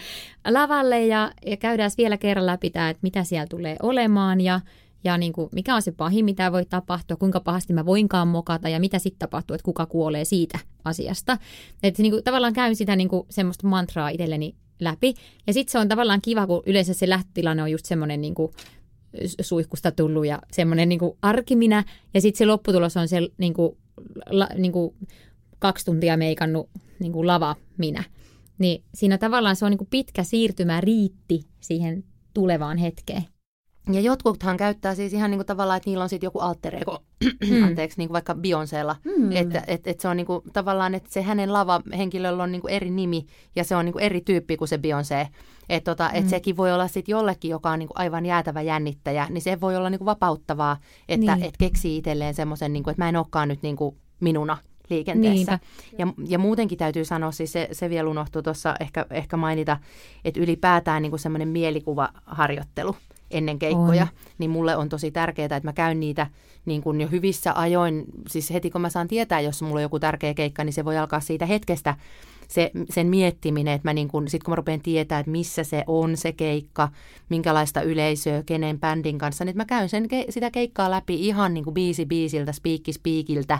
[0.47, 4.59] lavalle ja, ja käydään vielä kerran läpi tämä, että mitä siellä tulee olemaan ja,
[5.03, 8.69] ja niin kuin, mikä on se pahin, mitä voi tapahtua, kuinka pahasti mä voinkaan mokata
[8.69, 11.37] ja mitä sitten tapahtuu, että kuka kuolee siitä asiasta.
[11.83, 15.13] Että niin kuin, tavallaan käyn sitä niin kuin, semmoista mantraa itselleni läpi.
[15.47, 18.51] Ja sitten se on tavallaan kiva, kun yleensä se lähtötilanne on just semmoinen niin kuin,
[19.41, 21.83] suihkusta tullut ja semmoinen niin arkiminä.
[22.13, 23.77] Ja sitten se lopputulos on se niin kuin,
[24.29, 24.95] la, niin kuin
[25.59, 28.03] kaksi tuntia meikannut niin kuin lava minä.
[28.57, 32.03] Niin siinä tavallaan se on niin kuin pitkä siirtymä riitti siihen
[32.33, 33.23] tulevaan hetkeen.
[33.91, 37.03] Ja jotkuthan käyttää siis ihan niin kuin tavallaan, että niillä on sitten joku alter ego,
[37.23, 37.63] mm.
[37.67, 38.95] anteeksi, niin kuin vaikka Beyoncélla.
[39.17, 39.31] Mm.
[39.31, 42.73] Että et, et se on niin kuin, tavallaan, että se hänen lava-henkilöllä on niin kuin
[42.73, 43.25] eri nimi
[43.55, 45.27] ja se on niin kuin eri tyyppi kuin se Beyoncé.
[45.69, 46.29] Että tota, et mm.
[46.29, 49.75] sekin voi olla sitten jollekin, joka on niin kuin aivan jäätävä jännittäjä, niin se voi
[49.75, 50.77] olla niin kuin vapauttavaa,
[51.09, 51.45] että niin.
[51.45, 54.57] et keksii itselleen semmoisen, niin kuin, että mä en olekaan nyt niin kuin minuna
[54.89, 55.59] liikenteessä.
[55.97, 59.77] Ja, ja muutenkin täytyy sanoa, siis se, se vielä unohtuu tuossa ehkä, ehkä mainita,
[60.25, 62.95] että ylipäätään niin semmoinen mielikuvaharjoittelu
[63.33, 64.07] ennen keikkoja, on.
[64.37, 66.27] niin mulle on tosi tärkeää, että mä käyn niitä
[66.65, 69.99] niin kuin jo hyvissä ajoin, siis heti kun mä saan tietää, jos mulla on joku
[69.99, 71.95] tärkeä keikka, niin se voi alkaa siitä hetkestä
[72.47, 75.83] se, sen miettiminen, että mä niin kun, sit kun mä rupean tietää, että missä se
[75.87, 76.89] on se keikka,
[77.29, 81.73] minkälaista yleisöä, kenen bändin kanssa, niin mä käyn sen, sitä keikkaa läpi ihan niin kuin
[81.73, 83.59] biisi biisiltä, spiikki spiikiltä,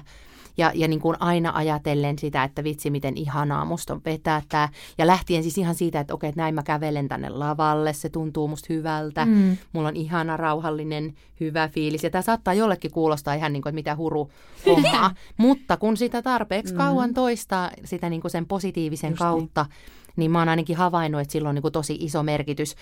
[0.58, 4.70] ja, ja niin kuin aina ajatellen sitä, että vitsi miten ihanaa musta on vetää tämä.
[4.98, 8.48] Ja lähtien siis ihan siitä, että okei, että näin mä kävelen tänne lavalle, se tuntuu
[8.48, 9.26] musta hyvältä.
[9.26, 9.58] Mm.
[9.74, 12.04] Mulla on ihana, rauhallinen, hyvä fiilis.
[12.04, 14.32] Ja tämä saattaa jollekin kuulostaa ihan niin kuin, että mitä huru
[14.66, 15.12] hommaa.
[15.38, 16.78] Mutta kun sitä tarpeeksi mm.
[16.78, 19.30] kauan toistaa sitä niin kuin sen positiivisen Just niin.
[19.30, 20.14] kautta, niin.
[20.16, 22.76] niin mä oon ainakin havainnut, että sillä on niin kuin tosi iso merkitys.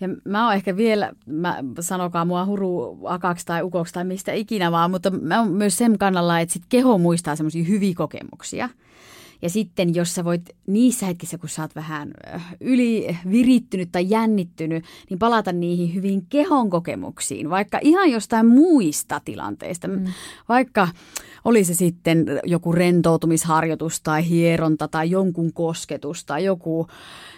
[0.00, 4.72] Ja mä oon ehkä vielä, mä, sanokaa mua huru akaksi tai ukoksi tai mistä ikinä
[4.72, 8.68] vaan, mutta mä oon myös sen kannalla, että sit keho muistaa semmoisia hyviä kokemuksia.
[9.42, 12.10] Ja sitten jos sä voit niissä hetkissä, kun sä oot vähän
[12.60, 19.88] yli virittynyt tai jännittynyt, niin palata niihin hyvin kehon kokemuksiin, vaikka ihan jostain muista tilanteista.
[19.88, 20.04] Mm.
[20.48, 20.88] Vaikka
[21.44, 26.86] oli se sitten joku rentoutumisharjoitus tai hieronta tai jonkun kosketus tai joku,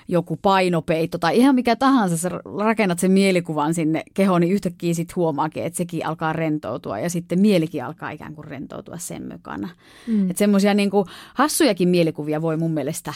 [0.08, 5.16] joku painopeitto tai ihan mikä tahansa, sä rakennat sen mielikuvan sinne kehoon, niin yhtäkkiä sitten
[5.16, 9.68] huomaakin, että sekin alkaa rentoutua ja sitten mielikin alkaa ikään kuin rentoutua sen mukana.
[10.06, 10.30] Mm.
[10.30, 10.90] Että semmoisia niin
[11.34, 13.14] hassujakin mielikuvia voi mun mielestä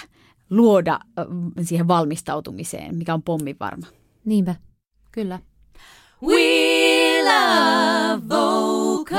[0.50, 1.00] luoda
[1.62, 3.86] siihen valmistautumiseen, mikä on pommi varma.
[4.24, 4.54] Niinpä.
[5.12, 5.38] Kyllä.
[6.22, 9.12] We love vocals.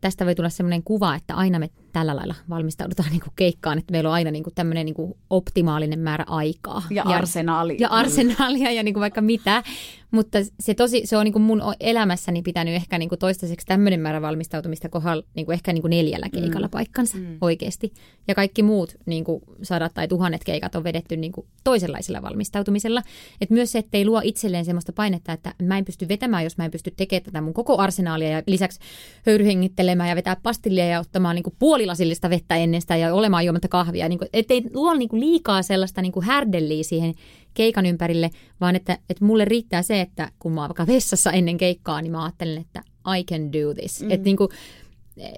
[0.00, 3.92] Tästä voi tulla sellainen kuva, että aina me tällä lailla valmistaudutaan niin kuin keikkaan, että
[3.92, 6.82] meillä on aina niin kuin tämmöinen niin kuin optimaalinen määrä aikaa.
[6.90, 7.76] Ja, ja arsenaalia.
[7.80, 9.62] Ja arsenaalia ja niin kuin vaikka mitä.
[10.10, 14.00] Mutta se, tosi, se on niin kuin mun elämässäni pitänyt ehkä niin kuin toistaiseksi tämmöinen
[14.00, 16.70] määrä valmistautumista kohdalla niin kuin ehkä niin kuin neljällä keikalla mm.
[16.70, 17.38] paikkansa mm.
[17.40, 17.92] oikeasti.
[18.28, 23.02] Ja kaikki muut niin kuin sadat tai tuhannet keikat on vedetty niin kuin toisenlaisella valmistautumisella.
[23.40, 26.58] Et myös se, että ei luo itselleen sellaista painetta, että mä en pysty vetämään, jos
[26.58, 28.80] mä en pysty tekemään tätä mun koko arsenaalia ja lisäksi
[29.26, 33.68] höyryhengittelemään ja vetää pastillia ja ottamaan niin kuin puolilasillista vettä ennen sitä ja olemaan juomatta
[33.68, 34.08] kahvia.
[34.08, 37.14] Niin kuin, ettei luo niin kuin liikaa sellaista niin kuin härdelliä siihen
[37.54, 38.30] keikan ympärille,
[38.60, 42.12] vaan että, että mulle riittää se, että kun mä oon vaikka vessassa ennen keikkaa, niin
[42.12, 42.82] mä ajattelen, että
[43.18, 44.02] I can do this.
[44.02, 44.10] Mm.
[44.10, 44.48] Että niin kuin,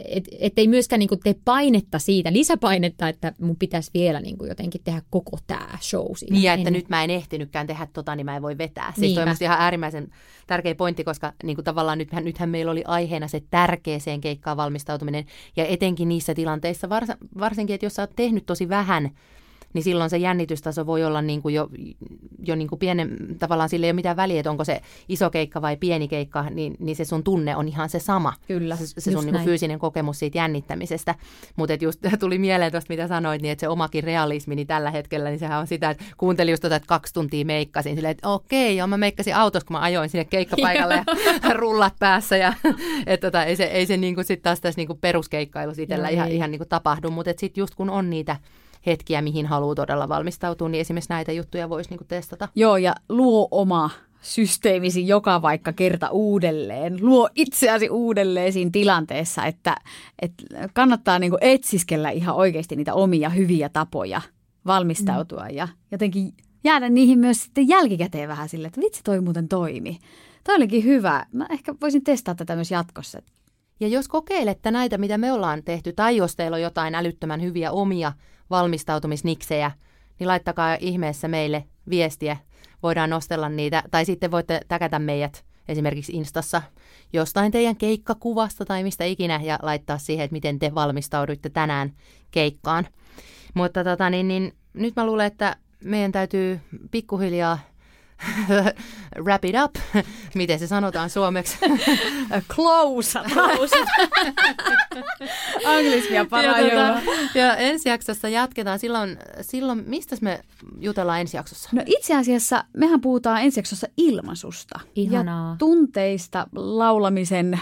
[0.04, 4.48] et, et ei myöskään niin tee painetta siitä, lisäpainetta, että mun pitäisi vielä niin kuin
[4.48, 6.34] jotenkin tehdä koko tämä show siinä.
[6.34, 6.72] Niin, ja että en...
[6.72, 8.92] nyt mä en ehtinytkään tehdä tota, niin mä en voi vetää.
[8.98, 10.08] Siis toi on ihan äärimmäisen
[10.46, 15.24] tärkeä pointti, koska niin kuin tavallaan nythän, nythän meillä oli aiheena se tärkeeseen keikkaan valmistautuminen,
[15.56, 17.08] ja etenkin niissä tilanteissa, vars,
[17.38, 19.10] varsinkin, että jos sä oot tehnyt tosi vähän
[19.76, 21.68] niin silloin se jännitystaso voi olla niin kuin jo,
[22.46, 25.62] jo niin kuin pienen, tavallaan sille ei ole mitään väliä, että onko se iso keikka
[25.62, 28.32] vai pieni keikka, niin, niin se sun tunne on ihan se sama.
[28.48, 31.14] Kyllä, Se, se sun niin kuin fyysinen kokemus siitä jännittämisestä.
[31.56, 35.38] Mutta just tuli mieleen tuosta, mitä sanoit, niin että se omakin realismini tällä hetkellä, niin
[35.38, 38.86] sehän on sitä, että kuuntelin just tota, että kaksi tuntia meikkasin, silleen, että okei, joo,
[38.86, 40.94] mä meikkasin autossa, kun mä ajoin sinne keikkapaikalle
[41.44, 42.36] ja rullat päässä.
[42.36, 42.52] Ja,
[43.06, 46.08] että tota, ei se, ei se niin kuin sit taas tässä niin kuin peruskeikkailu itsellä
[46.08, 48.36] ihan, ihan niin kuin tapahdu, mutta sitten just kun on niitä
[48.86, 52.48] hetkiä, mihin haluaa todella valmistautua, niin esimerkiksi näitä juttuja voisi niinku testata.
[52.54, 53.90] Joo, ja luo oma
[54.22, 56.98] systeemisi joka vaikka kerta uudelleen.
[57.00, 59.76] Luo itseäsi uudelleen siinä tilanteessa, että,
[60.22, 64.20] että kannattaa niinku etsiskellä ihan oikeasti niitä omia hyviä tapoja
[64.66, 65.56] valmistautua mm.
[65.56, 66.32] ja jotenkin
[66.64, 69.98] jäädä niihin myös sitten jälkikäteen vähän sille, että vitsi toi muuten toimi.
[70.44, 71.26] Toi olikin hyvä.
[71.32, 73.22] Mä ehkä voisin testata tätä myös jatkossa.
[73.80, 77.72] Ja jos kokeilette näitä, mitä me ollaan tehty, tai jos teillä on jotain älyttömän hyviä
[77.72, 78.12] omia
[78.50, 79.70] valmistautumisniksejä,
[80.18, 82.36] niin laittakaa ihmeessä meille viestiä.
[82.82, 86.62] Voidaan nostella niitä, tai sitten voitte täkätä meidät esimerkiksi Instassa
[87.12, 91.92] jostain teidän keikkakuvasta tai mistä ikinä ja laittaa siihen, että miten te valmistauduitte tänään
[92.30, 92.86] keikkaan.
[93.54, 97.58] Mutta tota, niin, niin, nyt mä luulen, että meidän täytyy pikkuhiljaa
[99.24, 99.76] wrap it up.
[100.34, 101.58] Miten se sanotaan suomeksi?
[102.54, 103.18] Close.
[103.32, 103.76] Close.
[105.66, 108.78] Anglismia paraa ja, tuota, ja ensi jaksossa jatketaan.
[108.78, 110.40] Silloin, silloin mistä me
[110.80, 111.70] jutellaan ensi jaksossa?
[111.72, 114.80] No itse asiassa mehän puhutaan ensi jaksossa ilmaisusta.
[114.94, 115.50] Ihanaa.
[115.50, 117.60] Ja tunteista, laulamisen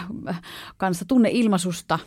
[0.76, 1.98] kanssa, tunneilmaisusta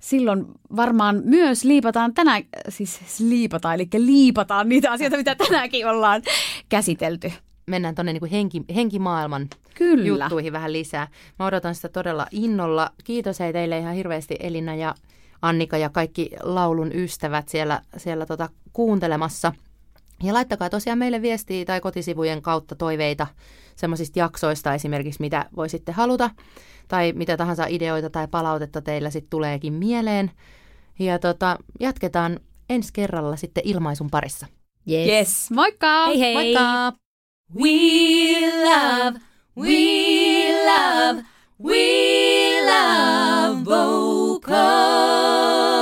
[0.00, 0.44] silloin
[0.76, 6.22] varmaan myös liipataan tänään, siis liipataan, eli liipataan niitä asioita, mitä tänäänkin ollaan
[6.68, 7.32] käsitelty
[7.70, 10.06] mennään tuonne niin henki, henkimaailman Kyllä.
[10.06, 11.08] juttuihin vähän lisää.
[11.38, 12.90] Mä odotan sitä todella innolla.
[13.04, 14.94] Kiitos hei teille ihan hirveästi Elina ja
[15.42, 19.52] Annika ja kaikki laulun ystävät siellä, siellä tota kuuntelemassa.
[20.22, 23.26] Ja laittakaa tosiaan meille viestiä tai kotisivujen kautta toiveita
[23.76, 26.30] semmoisista jaksoista esimerkiksi, mitä voisitte haluta.
[26.88, 30.30] Tai mitä tahansa ideoita tai palautetta teillä sitten tuleekin mieleen.
[30.98, 32.40] Ja tota, jatketaan
[32.70, 34.46] ensi kerralla sitten ilmaisun parissa.
[34.90, 35.08] Yes.
[35.08, 35.50] yes.
[35.50, 36.06] Moikka!
[36.06, 36.34] Hei hei!
[36.34, 36.92] Moikka!
[37.52, 39.16] We love,
[39.56, 41.24] we love,
[41.58, 45.79] we love vocals.